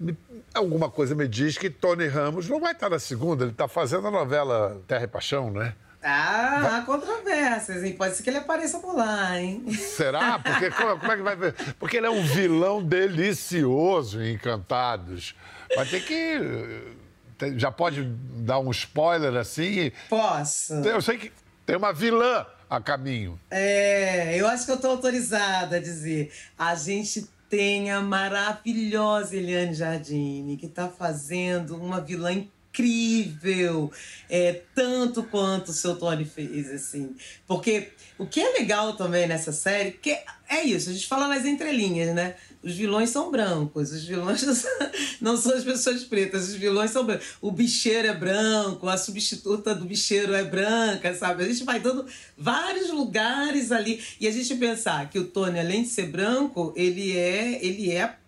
me- 0.00 0.16
alguma 0.54 0.90
coisa 0.90 1.14
me 1.14 1.28
diz 1.28 1.56
que 1.58 1.68
Tony 1.70 2.06
Ramos 2.08 2.48
não 2.48 2.58
vai 2.58 2.72
estar 2.72 2.88
na 2.88 2.98
segunda, 2.98 3.44
ele 3.44 3.52
está 3.52 3.68
fazendo 3.68 4.06
a 4.08 4.10
novela 4.10 4.80
Terra 4.88 5.04
e 5.04 5.06
Paixão, 5.08 5.50
né? 5.50 5.74
Ah, 6.02 6.78
há 6.78 6.82
controvérsias, 6.86 7.84
hein? 7.84 7.92
Pode 7.92 8.16
ser 8.16 8.22
que 8.22 8.30
ele 8.30 8.38
apareça 8.38 8.78
por 8.78 8.96
lá, 8.96 9.38
hein? 9.38 9.70
Será? 9.74 10.38
Porque 10.38 10.70
como, 10.72 10.98
como 10.98 11.12
é 11.12 11.16
que 11.16 11.22
vai 11.22 11.36
ver? 11.36 11.54
Porque 11.78 11.98
ele 11.98 12.06
é 12.06 12.10
um 12.10 12.22
vilão 12.22 12.82
delicioso 12.82 14.22
em 14.22 14.32
Encantados. 14.32 15.34
Vai 15.76 15.84
ter 15.86 16.00
que. 16.00 17.58
Já 17.58 17.70
pode 17.70 18.02
dar 18.04 18.58
um 18.60 18.70
spoiler 18.70 19.34
assim? 19.36 19.92
Posso? 20.08 20.72
Eu 20.74 21.00
sei 21.02 21.18
que 21.18 21.32
tem 21.66 21.76
uma 21.76 21.92
vilã 21.92 22.46
a 22.68 22.80
caminho. 22.80 23.38
É, 23.50 24.36
eu 24.40 24.46
acho 24.46 24.64
que 24.66 24.72
eu 24.72 24.78
tô 24.80 24.88
autorizada 24.88 25.76
a 25.76 25.80
dizer. 25.80 26.32
A 26.58 26.74
gente 26.74 27.28
tem 27.50 27.90
a 27.90 28.00
maravilhosa 28.00 29.36
Eliane 29.36 29.74
Jardine, 29.74 30.56
que 30.56 30.68
tá 30.68 30.88
fazendo 30.88 31.76
uma 31.76 32.00
vilã 32.00 32.32
incrível, 32.32 33.92
é, 34.28 34.62
tanto 34.72 35.24
quanto 35.24 35.70
o 35.70 35.72
seu 35.72 35.96
Tony 35.96 36.24
fez, 36.24 36.70
assim. 36.70 37.16
Porque 37.48 37.88
o 38.16 38.24
que 38.24 38.40
é 38.40 38.52
legal 38.52 38.92
também 38.94 39.26
nessa 39.26 39.50
série, 39.50 39.90
que 39.90 40.16
é 40.48 40.62
isso, 40.64 40.88
a 40.88 40.92
gente 40.92 41.08
fala 41.08 41.26
nas 41.26 41.44
entrelinhas, 41.44 42.14
né? 42.14 42.36
Os 42.62 42.74
vilões 42.74 43.08
são 43.08 43.30
brancos, 43.30 43.90
os 43.90 44.04
vilões 44.04 44.44
não 45.20 45.34
são, 45.34 45.54
as 45.54 45.64
pessoas 45.64 46.04
pretas, 46.04 46.48
os 46.48 46.54
vilões 46.54 46.90
são 46.90 47.04
brancos. 47.04 47.26
O 47.40 47.50
bicheiro 47.50 48.06
é 48.06 48.14
branco, 48.14 48.86
a 48.86 48.98
substituta 48.98 49.74
do 49.74 49.86
bicheiro 49.86 50.34
é 50.34 50.44
branca, 50.44 51.14
sabe? 51.14 51.42
A 51.42 51.48
gente 51.48 51.64
vai 51.64 51.80
dando 51.80 52.04
vários 52.36 52.90
lugares 52.90 53.72
ali. 53.72 54.02
E 54.20 54.28
a 54.28 54.30
gente 54.30 54.54
pensar 54.56 55.08
que 55.08 55.18
o 55.18 55.24
Tony, 55.24 55.58
além 55.58 55.82
de 55.84 55.88
ser 55.88 56.08
branco, 56.08 56.74
ele 56.76 57.16
é, 57.16 57.64
ele 57.64 57.90
é 57.90 58.19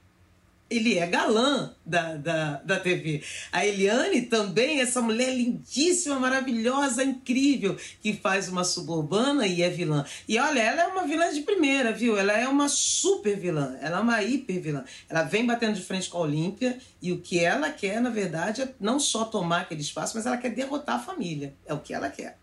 ele 0.72 0.98
é 0.98 1.06
galã 1.06 1.74
da, 1.84 2.14
da, 2.14 2.54
da 2.64 2.80
TV. 2.80 3.22
A 3.50 3.66
Eliane 3.66 4.22
também, 4.22 4.80
essa 4.80 5.00
mulher 5.00 5.34
lindíssima, 5.34 6.18
maravilhosa, 6.18 7.04
incrível, 7.04 7.76
que 8.00 8.14
faz 8.14 8.48
uma 8.48 8.64
suburbana 8.64 9.46
e 9.46 9.62
é 9.62 9.68
vilã. 9.68 10.04
E 10.26 10.38
olha, 10.38 10.60
ela 10.60 10.82
é 10.82 10.86
uma 10.86 11.06
vilã 11.06 11.32
de 11.32 11.42
primeira, 11.42 11.92
viu? 11.92 12.16
Ela 12.16 12.32
é 12.32 12.48
uma 12.48 12.68
super 12.68 13.38
vilã, 13.38 13.76
ela 13.80 13.98
é 13.98 14.00
uma 14.00 14.22
hiper 14.22 14.60
vilã. 14.60 14.84
Ela 15.08 15.22
vem 15.22 15.46
batendo 15.46 15.74
de 15.74 15.82
frente 15.82 16.08
com 16.08 16.18
a 16.18 16.22
Olímpia 16.22 16.78
e 17.00 17.12
o 17.12 17.20
que 17.20 17.38
ela 17.38 17.70
quer, 17.70 18.00
na 18.00 18.10
verdade, 18.10 18.62
é 18.62 18.74
não 18.80 18.98
só 18.98 19.24
tomar 19.24 19.62
aquele 19.62 19.80
espaço, 19.80 20.16
mas 20.16 20.26
ela 20.26 20.36
quer 20.36 20.50
derrotar 20.50 20.96
a 20.96 21.02
família. 21.02 21.54
É 21.66 21.74
o 21.74 21.80
que 21.80 21.92
ela 21.92 22.08
quer. 22.08 22.41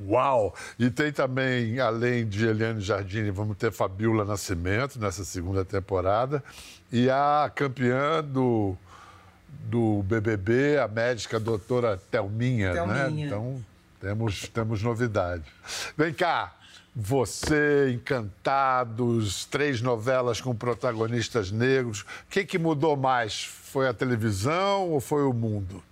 Uau! 0.00 0.54
E 0.78 0.90
tem 0.90 1.12
também, 1.12 1.78
além 1.78 2.26
de 2.26 2.46
Eliane 2.46 2.80
Jardine, 2.80 3.30
vamos 3.30 3.56
ter 3.56 3.70
Fabiola 3.70 4.24
Nascimento 4.24 4.98
nessa 4.98 5.24
segunda 5.24 5.64
temporada. 5.64 6.42
E 6.90 7.10
a 7.10 7.50
campeã 7.54 8.22
do, 8.24 8.76
do 9.48 10.02
BBB, 10.04 10.78
a 10.78 10.88
médica 10.88 11.38
doutora 11.38 12.00
Thelminha, 12.10 12.72
né? 12.72 13.04
Thelminha. 13.04 13.26
Então, 13.26 13.64
temos, 14.00 14.48
temos 14.48 14.82
novidade. 14.82 15.44
Vem 15.96 16.12
cá, 16.12 16.54
você, 16.94 17.90
Encantados, 17.92 19.44
três 19.46 19.80
novelas 19.80 20.40
com 20.40 20.54
protagonistas 20.54 21.50
negros. 21.50 22.00
O 22.00 22.06
que, 22.30 22.44
que 22.44 22.58
mudou 22.58 22.96
mais? 22.96 23.44
Foi 23.44 23.88
a 23.88 23.94
televisão 23.94 24.90
ou 24.90 25.00
foi 25.00 25.22
o 25.22 25.32
mundo? 25.32 25.82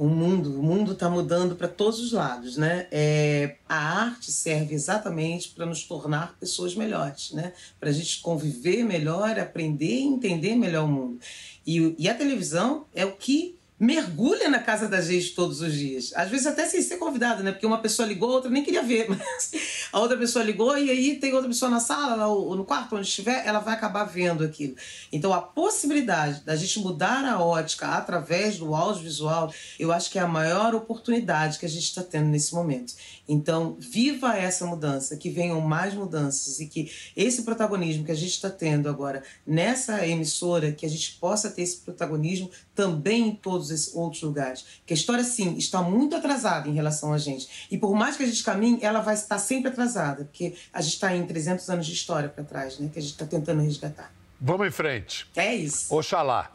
O 0.00 0.08
mundo, 0.08 0.58
o 0.58 0.62
mundo 0.62 0.92
está 0.92 1.10
mudando 1.10 1.54
para 1.54 1.68
todos 1.68 2.00
os 2.00 2.12
lados, 2.12 2.56
né? 2.56 2.86
É, 2.90 3.56
a 3.68 4.04
arte 4.04 4.32
serve 4.32 4.74
exatamente 4.74 5.50
para 5.50 5.66
nos 5.66 5.82
tornar 5.82 6.38
pessoas 6.40 6.74
melhores, 6.74 7.32
né? 7.32 7.52
Para 7.78 7.90
a 7.90 7.92
gente 7.92 8.22
conviver 8.22 8.82
melhor, 8.82 9.38
aprender 9.38 10.00
e 10.00 10.04
entender 10.04 10.56
melhor 10.56 10.86
o 10.86 10.88
mundo. 10.88 11.20
E, 11.66 11.94
e 11.98 12.08
a 12.08 12.14
televisão 12.14 12.86
é 12.94 13.04
o 13.04 13.12
que 13.12 13.59
mergulha 13.80 14.50
na 14.50 14.58
casa 14.58 14.86
da 14.86 15.00
gente 15.00 15.34
todos 15.34 15.62
os 15.62 15.72
dias. 15.72 16.12
Às 16.14 16.28
vezes 16.28 16.46
até 16.46 16.66
sem 16.66 16.82
ser 16.82 16.98
convidado, 16.98 17.42
né? 17.42 17.50
Porque 17.50 17.64
uma 17.64 17.78
pessoa 17.78 18.06
ligou, 18.06 18.30
a 18.30 18.34
outra 18.34 18.50
nem 18.50 18.62
queria 18.62 18.82
ver, 18.82 19.08
mas 19.10 19.52
a 19.90 19.98
outra 19.98 20.18
pessoa 20.18 20.44
ligou 20.44 20.76
e 20.76 20.90
aí 20.90 21.16
tem 21.16 21.32
outra 21.32 21.48
pessoa 21.48 21.70
na 21.70 21.80
sala 21.80 22.26
ou 22.26 22.54
no 22.54 22.66
quarto, 22.66 22.94
onde 22.94 23.08
estiver, 23.08 23.42
ela 23.46 23.58
vai 23.58 23.72
acabar 23.72 24.04
vendo 24.04 24.44
aquilo. 24.44 24.76
Então 25.10 25.32
a 25.32 25.40
possibilidade 25.40 26.42
da 26.42 26.54
gente 26.54 26.78
mudar 26.78 27.24
a 27.24 27.42
ótica 27.42 27.88
através 27.88 28.58
do 28.58 28.74
audiovisual, 28.74 29.50
eu 29.78 29.90
acho 29.90 30.10
que 30.10 30.18
é 30.18 30.22
a 30.22 30.28
maior 30.28 30.74
oportunidade 30.74 31.58
que 31.58 31.64
a 31.64 31.68
gente 31.68 31.84
está 31.84 32.02
tendo 32.02 32.28
nesse 32.28 32.54
momento. 32.54 32.92
Então, 33.26 33.76
viva 33.78 34.36
essa 34.36 34.66
mudança, 34.66 35.16
que 35.16 35.30
venham 35.30 35.60
mais 35.60 35.94
mudanças 35.94 36.58
e 36.58 36.66
que 36.66 36.90
esse 37.16 37.42
protagonismo 37.42 38.04
que 38.04 38.10
a 38.10 38.16
gente 38.16 38.32
está 38.32 38.50
tendo 38.50 38.88
agora 38.88 39.22
nessa 39.46 40.04
emissora, 40.06 40.72
que 40.72 40.84
a 40.84 40.88
gente 40.88 41.12
possa 41.12 41.48
ter 41.48 41.62
esse 41.62 41.76
protagonismo 41.76 42.50
também 42.74 43.28
em 43.28 43.34
todos 43.36 43.69
esses 43.70 43.94
outros 43.94 44.22
lugares. 44.22 44.64
Que 44.86 44.92
a 44.92 44.96
história, 44.96 45.24
sim, 45.24 45.56
está 45.56 45.82
muito 45.82 46.16
atrasada 46.16 46.68
em 46.68 46.72
relação 46.72 47.12
a 47.12 47.18
gente. 47.18 47.68
E 47.70 47.78
por 47.78 47.94
mais 47.94 48.16
que 48.16 48.22
a 48.22 48.26
gente 48.26 48.42
caminhe, 48.42 48.78
ela 48.82 49.00
vai 49.00 49.14
estar 49.14 49.38
sempre 49.38 49.70
atrasada, 49.70 50.24
porque 50.24 50.54
a 50.72 50.80
gente 50.80 50.94
está 50.94 51.14
em 51.14 51.26
300 51.26 51.68
anos 51.70 51.86
de 51.86 51.92
história 51.92 52.28
para 52.28 52.44
trás, 52.44 52.78
né? 52.78 52.90
Que 52.92 52.98
a 52.98 53.02
gente 53.02 53.12
está 53.12 53.26
tentando 53.26 53.62
resgatar. 53.62 54.12
Vamos 54.40 54.66
em 54.66 54.70
frente. 54.70 55.26
É 55.36 55.54
isso. 55.54 55.94
Oxalá. 55.94 56.50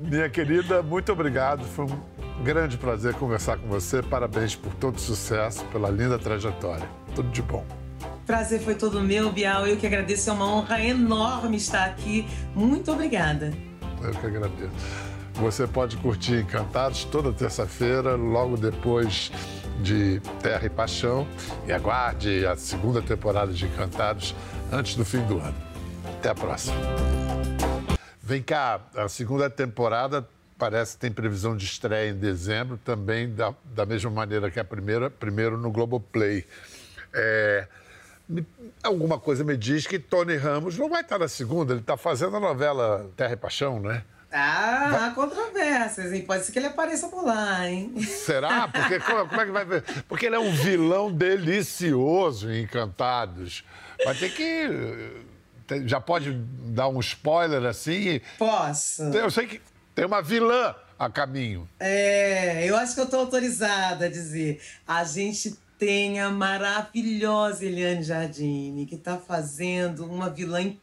Minha 0.00 0.30
querida, 0.30 0.82
muito 0.82 1.10
obrigado. 1.10 1.64
Foi 1.64 1.86
um 1.86 2.44
grande 2.44 2.76
prazer 2.76 3.14
conversar 3.14 3.58
com 3.58 3.66
você. 3.66 4.02
Parabéns 4.02 4.54
por 4.54 4.72
todo 4.74 4.96
o 4.96 5.00
sucesso, 5.00 5.64
pela 5.66 5.90
linda 5.90 6.18
trajetória. 6.18 6.88
Tudo 7.14 7.30
de 7.30 7.42
bom. 7.42 7.64
Prazer 8.26 8.60
foi 8.60 8.74
todo 8.76 9.00
meu, 9.00 9.32
Bial. 9.32 9.66
Eu 9.66 9.76
que 9.76 9.86
agradeço, 9.86 10.30
é 10.30 10.32
uma 10.32 10.46
honra 10.46 10.80
enorme 10.80 11.56
estar 11.56 11.84
aqui. 11.84 12.26
Muito 12.54 12.92
obrigada. 12.92 13.52
Eu 14.00 14.12
que 14.12 14.26
agradeço. 14.26 15.11
Você 15.34 15.66
pode 15.66 15.96
curtir 15.96 16.40
Encantados 16.40 17.04
toda 17.04 17.32
terça-feira, 17.32 18.14
logo 18.14 18.56
depois 18.56 19.32
de 19.80 20.20
Terra 20.42 20.66
e 20.66 20.70
Paixão. 20.70 21.26
E 21.66 21.72
aguarde 21.72 22.46
a 22.46 22.56
segunda 22.56 23.02
temporada 23.02 23.52
de 23.52 23.64
Encantados 23.64 24.34
antes 24.70 24.94
do 24.94 25.04
fim 25.04 25.20
do 25.26 25.38
ano. 25.38 25.54
Até 26.18 26.30
a 26.30 26.34
próxima. 26.34 26.76
Vem 28.22 28.42
cá, 28.42 28.80
a 28.94 29.08
segunda 29.08 29.50
temporada 29.50 30.26
parece 30.56 30.94
que 30.94 31.00
tem 31.00 31.10
previsão 31.10 31.56
de 31.56 31.64
estreia 31.64 32.10
em 32.10 32.14
dezembro, 32.14 32.76
também 32.78 33.34
da, 33.34 33.52
da 33.74 33.84
mesma 33.84 34.10
maneira 34.10 34.48
que 34.48 34.60
a 34.60 34.64
primeira, 34.64 35.10
primeiro 35.10 35.58
no 35.58 35.72
Globoplay. 35.72 36.46
É, 37.12 37.66
me- 38.28 38.46
alguma 38.82 39.18
coisa 39.18 39.42
me 39.42 39.56
diz 39.56 39.88
que 39.88 39.98
Tony 39.98 40.36
Ramos 40.36 40.78
não 40.78 40.88
vai 40.88 41.00
estar 41.02 41.18
na 41.18 41.26
segunda, 41.26 41.72
ele 41.72 41.80
está 41.80 41.96
fazendo 41.96 42.36
a 42.36 42.40
novela 42.40 43.10
Terra 43.16 43.32
e 43.32 43.36
Paixão, 43.36 43.80
né? 43.80 44.04
Ah, 44.32 45.06
há 45.06 45.10
controvérsias, 45.10 46.12
hein? 46.12 46.22
Pode 46.22 46.44
ser 46.44 46.52
que 46.52 46.58
ele 46.58 46.68
apareça 46.68 47.08
por 47.08 47.24
lá, 47.24 47.68
hein? 47.68 47.92
Será? 48.02 48.66
Porque 48.66 48.98
como, 48.98 49.28
como 49.28 49.40
é 49.40 49.44
que 49.44 49.52
vai 49.52 49.64
ver? 49.64 49.84
Porque 50.08 50.26
ele 50.26 50.36
é 50.36 50.38
um 50.38 50.52
vilão 50.52 51.12
delicioso 51.12 52.50
em 52.50 52.62
Encantados. 52.62 53.62
Vai 54.04 54.14
ter 54.14 54.30
que. 54.30 55.86
Já 55.86 56.00
pode 56.00 56.32
dar 56.32 56.88
um 56.88 56.98
spoiler 57.00 57.64
assim? 57.64 58.20
Posso? 58.38 59.02
Eu 59.02 59.30
sei 59.30 59.46
que 59.46 59.60
tem 59.94 60.06
uma 60.06 60.22
vilã 60.22 60.74
a 60.98 61.10
caminho. 61.10 61.68
É, 61.78 62.64
eu 62.68 62.76
acho 62.76 62.94
que 62.94 63.00
eu 63.00 63.08
tô 63.08 63.16
autorizada 63.16 64.06
a 64.06 64.08
dizer. 64.08 64.62
A 64.86 65.04
gente 65.04 65.56
tem 65.78 66.20
a 66.20 66.30
maravilhosa 66.30 67.66
Eliane 67.66 68.02
Jardine, 68.02 68.86
que 68.86 68.96
tá 68.96 69.18
fazendo 69.18 70.06
uma 70.06 70.30
vilã 70.30 70.60
incrível, 70.60 70.80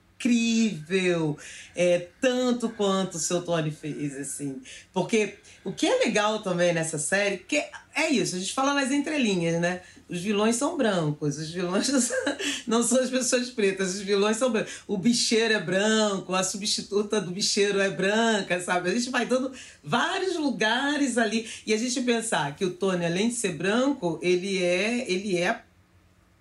é, 1.75 2.07
tanto 2.19 2.69
quanto 2.69 3.15
o 3.15 3.19
seu 3.19 3.41
Tony 3.41 3.71
fez, 3.71 4.17
assim. 4.17 4.61
Porque 4.93 5.35
o 5.63 5.71
que 5.71 5.87
é 5.87 5.99
legal 5.99 6.41
também 6.43 6.73
nessa 6.73 6.97
série, 6.97 7.37
que 7.37 7.63
é 7.95 8.09
isso, 8.11 8.35
a 8.35 8.39
gente 8.39 8.53
fala 8.53 8.73
nas 8.73 8.91
entrelinhas, 8.91 9.59
né? 9.61 9.81
Os 10.09 10.21
vilões 10.21 10.55
são 10.55 10.75
brancos, 10.75 11.37
os 11.37 11.51
vilões 11.51 11.87
não 11.93 12.01
são, 12.01 12.17
não 12.65 12.83
são 12.83 12.99
as 12.99 13.09
pessoas 13.09 13.49
pretas, 13.51 13.95
os 13.95 14.01
vilões 14.01 14.37
são 14.37 14.51
brancos. 14.51 14.73
O 14.87 14.97
bicheiro 14.97 15.53
é 15.53 15.59
branco, 15.59 16.33
a 16.33 16.43
substituta 16.43 17.21
do 17.21 17.31
bicheiro 17.31 17.79
é 17.79 17.89
branca, 17.89 18.59
sabe? 18.59 18.89
A 18.89 18.93
gente 18.93 19.09
vai 19.09 19.25
dando 19.25 19.51
vários 19.83 20.35
lugares 20.35 21.17
ali 21.17 21.47
e 21.65 21.73
a 21.73 21.77
gente 21.77 22.01
pensar 22.01 22.55
que 22.55 22.65
o 22.65 22.71
Tony, 22.71 23.05
além 23.05 23.29
de 23.29 23.35
ser 23.35 23.53
branco, 23.53 24.19
ele 24.21 24.63
é, 24.63 25.09
ele 25.09 25.37
é 25.37 25.63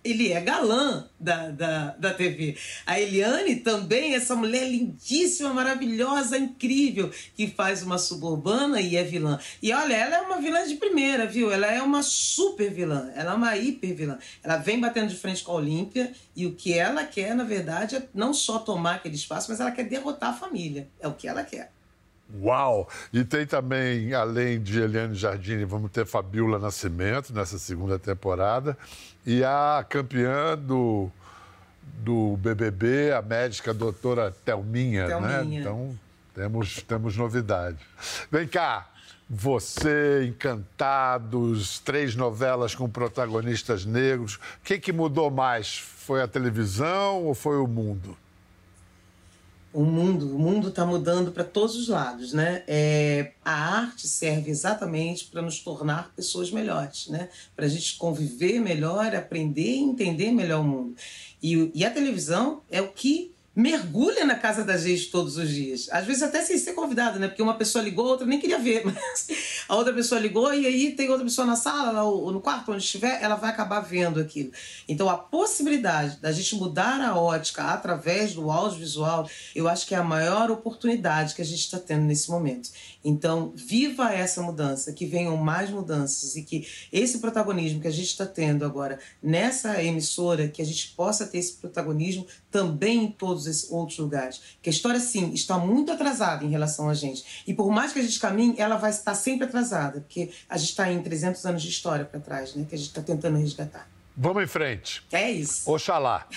ele 0.03 0.31
é 0.31 0.39
galã 0.39 1.07
da, 1.19 1.49
da, 1.49 1.87
da 1.91 2.13
TV. 2.13 2.57
A 2.85 2.99
Eliane 2.99 3.57
também, 3.57 4.15
essa 4.15 4.35
mulher 4.35 4.67
lindíssima, 4.67 5.53
maravilhosa, 5.53 6.37
incrível, 6.37 7.11
que 7.35 7.47
faz 7.47 7.83
uma 7.83 7.97
suburbana 7.97 8.79
e 8.79 8.95
é 8.95 9.03
vilã. 9.03 9.39
E 9.61 9.73
olha, 9.73 9.95
ela 9.95 10.15
é 10.15 10.21
uma 10.21 10.39
vilã 10.39 10.65
de 10.65 10.75
primeira, 10.75 11.25
viu? 11.25 11.51
Ela 11.51 11.67
é 11.67 11.81
uma 11.81 12.01
super 12.01 12.71
vilã, 12.71 13.11
ela 13.15 13.33
é 13.33 13.35
uma 13.35 13.57
hiper 13.57 13.93
vilã. 13.93 14.17
Ela 14.41 14.57
vem 14.57 14.79
batendo 14.79 15.09
de 15.09 15.17
frente 15.17 15.43
com 15.43 15.51
a 15.51 15.55
Olímpia 15.55 16.13
e 16.35 16.45
o 16.45 16.55
que 16.55 16.73
ela 16.73 17.03
quer, 17.03 17.35
na 17.35 17.43
verdade, 17.43 17.97
é 17.97 18.03
não 18.13 18.33
só 18.33 18.59
tomar 18.59 18.95
aquele 18.95 19.15
espaço, 19.15 19.51
mas 19.51 19.59
ela 19.59 19.71
quer 19.71 19.83
derrotar 19.83 20.29
a 20.29 20.37
família. 20.37 20.87
É 20.99 21.07
o 21.07 21.13
que 21.13 21.27
ela 21.27 21.43
quer. 21.43 21.71
Uau! 22.41 22.87
E 23.11 23.23
tem 23.23 23.45
também, 23.45 24.13
além 24.13 24.61
de 24.61 24.79
Eliane 24.79 25.15
Jardine, 25.15 25.65
vamos 25.65 25.91
ter 25.91 26.05
Fabiola 26.05 26.59
Nascimento 26.59 27.33
nessa 27.33 27.57
segunda 27.57 27.97
temporada. 27.97 28.77
E 29.25 29.43
a 29.43 29.83
campeã 29.87 30.57
do, 30.57 31.09
do 31.99 32.37
BBB, 32.37 33.11
a 33.11 33.21
médica 33.21 33.73
doutora 33.73 34.31
Thelminha, 34.45 35.07
né? 35.19 35.37
Thelminha. 35.37 35.59
Então, 35.61 35.99
temos, 36.35 36.83
temos 36.83 37.17
novidade. 37.17 37.77
Vem 38.31 38.47
cá, 38.47 38.87
você, 39.29 40.25
Encantados, 40.27 41.79
três 41.79 42.15
novelas 42.15 42.73
com 42.73 42.89
protagonistas 42.89 43.85
negros. 43.85 44.35
O 44.35 44.39
que, 44.63 44.79
que 44.79 44.91
mudou 44.91 45.29
mais? 45.29 45.77
Foi 45.77 46.21
a 46.21 46.27
televisão 46.27 47.25
ou 47.25 47.35
foi 47.35 47.57
o 47.57 47.67
mundo? 47.67 48.17
O 49.71 49.83
mundo, 49.83 50.35
o 50.35 50.39
mundo 50.39 50.69
está 50.69 50.83
mudando 50.83 51.31
para 51.31 51.43
todos 51.43 51.75
os 51.75 51.87
lados, 51.89 52.33
né? 52.33 52.63
É, 52.67 53.33
a 53.45 53.81
arte 53.81 54.07
serve 54.07 54.49
exatamente 54.49 55.25
para 55.25 55.43
nos 55.43 55.59
tornar 55.59 56.11
pessoas 56.15 56.49
melhores, 56.49 57.07
né? 57.07 57.29
Para 57.55 57.65
a 57.65 57.69
gente 57.69 57.95
conviver 57.97 58.59
melhor, 58.59 59.15
aprender 59.15 59.75
e 59.75 59.79
entender 59.79 60.31
melhor 60.31 60.61
o 60.61 60.63
mundo. 60.63 60.95
E, 61.41 61.71
e 61.75 61.85
a 61.85 61.91
televisão 61.91 62.63
é 62.69 62.81
o 62.81 62.91
que 62.91 63.31
mergulha 63.59 64.25
na 64.25 64.35
casa 64.35 64.63
da 64.63 64.77
gente 64.77 65.07
todos 65.07 65.37
os 65.37 65.49
dias. 65.49 65.89
Às 65.91 66.05
vezes 66.05 66.23
até 66.23 66.41
sem 66.41 66.57
ser 66.57 66.71
convidada, 66.71 67.19
né? 67.19 67.27
Porque 67.27 67.41
uma 67.41 67.55
pessoa 67.55 67.83
ligou, 67.83 68.07
a 68.07 68.11
outra 68.11 68.25
nem 68.25 68.39
queria 68.39 68.57
ver, 68.57 68.83
mas 68.87 69.27
a 69.67 69.75
outra 69.75 69.93
pessoa 69.93 70.19
ligou 70.19 70.53
e 70.53 70.65
aí 70.65 70.91
tem 70.93 71.09
outra 71.09 71.25
pessoa 71.25 71.45
na 71.45 71.57
sala 71.57 72.03
ou 72.03 72.31
no 72.31 72.39
quarto, 72.39 72.71
onde 72.71 72.83
estiver, 72.83 73.21
ela 73.21 73.35
vai 73.35 73.49
acabar 73.49 73.81
vendo 73.81 74.19
aquilo. 74.19 74.51
Então 74.87 75.09
a 75.09 75.17
possibilidade 75.17 76.17
da 76.21 76.31
gente 76.31 76.55
mudar 76.55 77.01
a 77.01 77.19
ótica 77.19 77.63
através 77.63 78.33
do 78.33 78.49
audiovisual, 78.49 79.29
eu 79.53 79.67
acho 79.67 79.85
que 79.85 79.93
é 79.93 79.97
a 79.97 80.03
maior 80.03 80.49
oportunidade 80.49 81.35
que 81.35 81.41
a 81.41 81.45
gente 81.45 81.59
está 81.59 81.77
tendo 81.77 82.03
nesse 82.03 82.31
momento. 82.31 82.69
Então, 83.03 83.53
viva 83.55 84.13
essa 84.13 84.41
mudança, 84.41 84.91
que 84.91 85.05
venham 85.05 85.37
mais 85.37 85.69
mudanças 85.69 86.35
e 86.35 86.43
que 86.43 86.67
esse 86.91 87.19
protagonismo 87.19 87.79
que 87.79 87.87
a 87.87 87.91
gente 87.91 88.07
está 88.07 88.25
tendo 88.25 88.65
agora 88.65 88.99
nessa 89.23 89.81
emissora, 89.81 90.49
que 90.49 90.61
a 90.61 90.65
gente 90.65 90.89
possa 90.89 91.25
ter 91.25 91.37
esse 91.37 91.53
protagonismo 91.53 92.27
também 92.51 93.05
em 93.05 93.11
todos 93.11 93.47
esses 93.49 93.69
outros 93.71 93.97
lugares. 93.97 94.41
Que 94.61 94.69
a 94.69 94.73
história, 94.73 94.99
sim, 94.99 95.33
está 95.33 95.57
muito 95.57 95.91
atrasada 95.91 96.45
em 96.45 96.49
relação 96.49 96.89
a 96.89 96.93
gente. 96.93 97.43
E 97.45 97.53
por 97.53 97.69
mais 97.71 97.91
que 97.91 97.99
a 97.99 98.01
gente 98.01 98.19
caminhe, 98.19 98.55
ela 98.57 98.77
vai 98.77 98.91
estar 98.91 99.15
sempre 99.15 99.45
atrasada, 99.45 100.01
porque 100.01 100.31
a 100.47 100.57
gente 100.57 100.69
está 100.69 100.91
em 100.91 101.01
300 101.01 101.45
anos 101.45 101.61
de 101.61 101.69
história 101.69 102.05
para 102.05 102.19
trás, 102.19 102.55
né? 102.55 102.65
Que 102.67 102.75
a 102.75 102.77
gente 102.77 102.87
está 102.87 103.01
tentando 103.01 103.37
resgatar. 103.37 103.87
Vamos 104.15 104.43
em 104.43 104.47
frente. 104.47 105.03
É 105.11 105.31
isso. 105.31 105.69
Oxalá. 105.69 106.27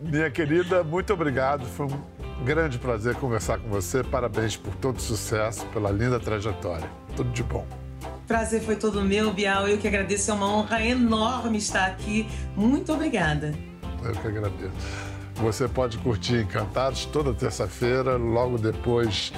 Minha 0.00 0.30
querida, 0.30 0.82
muito 0.82 1.12
obrigado. 1.12 1.64
Foi 1.64 1.86
um 1.86 2.44
grande 2.44 2.78
prazer 2.78 3.14
conversar 3.16 3.58
com 3.58 3.68
você. 3.68 4.02
Parabéns 4.02 4.56
por 4.56 4.74
todo 4.76 4.96
o 4.96 5.00
sucesso, 5.00 5.64
pela 5.66 5.90
linda 5.90 6.18
trajetória. 6.18 6.90
Tudo 7.14 7.30
de 7.30 7.42
bom. 7.42 7.66
Prazer 8.26 8.60
foi 8.60 8.74
todo 8.74 9.02
meu, 9.02 9.32
Bial. 9.32 9.68
Eu 9.68 9.78
que 9.78 9.86
agradeço. 9.86 10.30
É 10.30 10.34
uma 10.34 10.52
honra 10.52 10.84
enorme 10.84 11.58
estar 11.58 11.86
aqui. 11.86 12.26
Muito 12.56 12.92
obrigada. 12.92 13.54
Eu 14.02 14.12
que 14.12 14.26
agradeço. 14.26 15.15
Você 15.36 15.68
pode 15.68 15.98
curtir 15.98 16.42
Encantados 16.42 17.04
toda 17.06 17.32
terça-feira, 17.34 18.16
logo 18.16 18.56
depois 18.56 19.32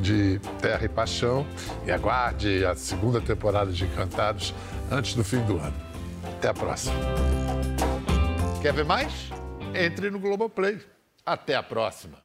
de 0.00 0.40
Terra 0.60 0.84
e 0.84 0.88
Paixão. 0.88 1.46
E 1.86 1.92
aguarde 1.92 2.64
a 2.64 2.74
segunda 2.74 3.20
temporada 3.20 3.70
de 3.70 3.84
Encantados 3.84 4.52
antes 4.90 5.14
do 5.14 5.22
fim 5.22 5.40
do 5.44 5.58
ano. 5.58 5.74
Até 6.36 6.48
a 6.48 6.54
próxima. 6.54 6.94
Quer 8.60 8.72
ver 8.72 8.84
mais? 8.84 9.30
Entre 9.74 10.10
no 10.10 10.18
Globoplay. 10.18 10.80
Até 11.24 11.54
a 11.54 11.62
próxima. 11.62 12.18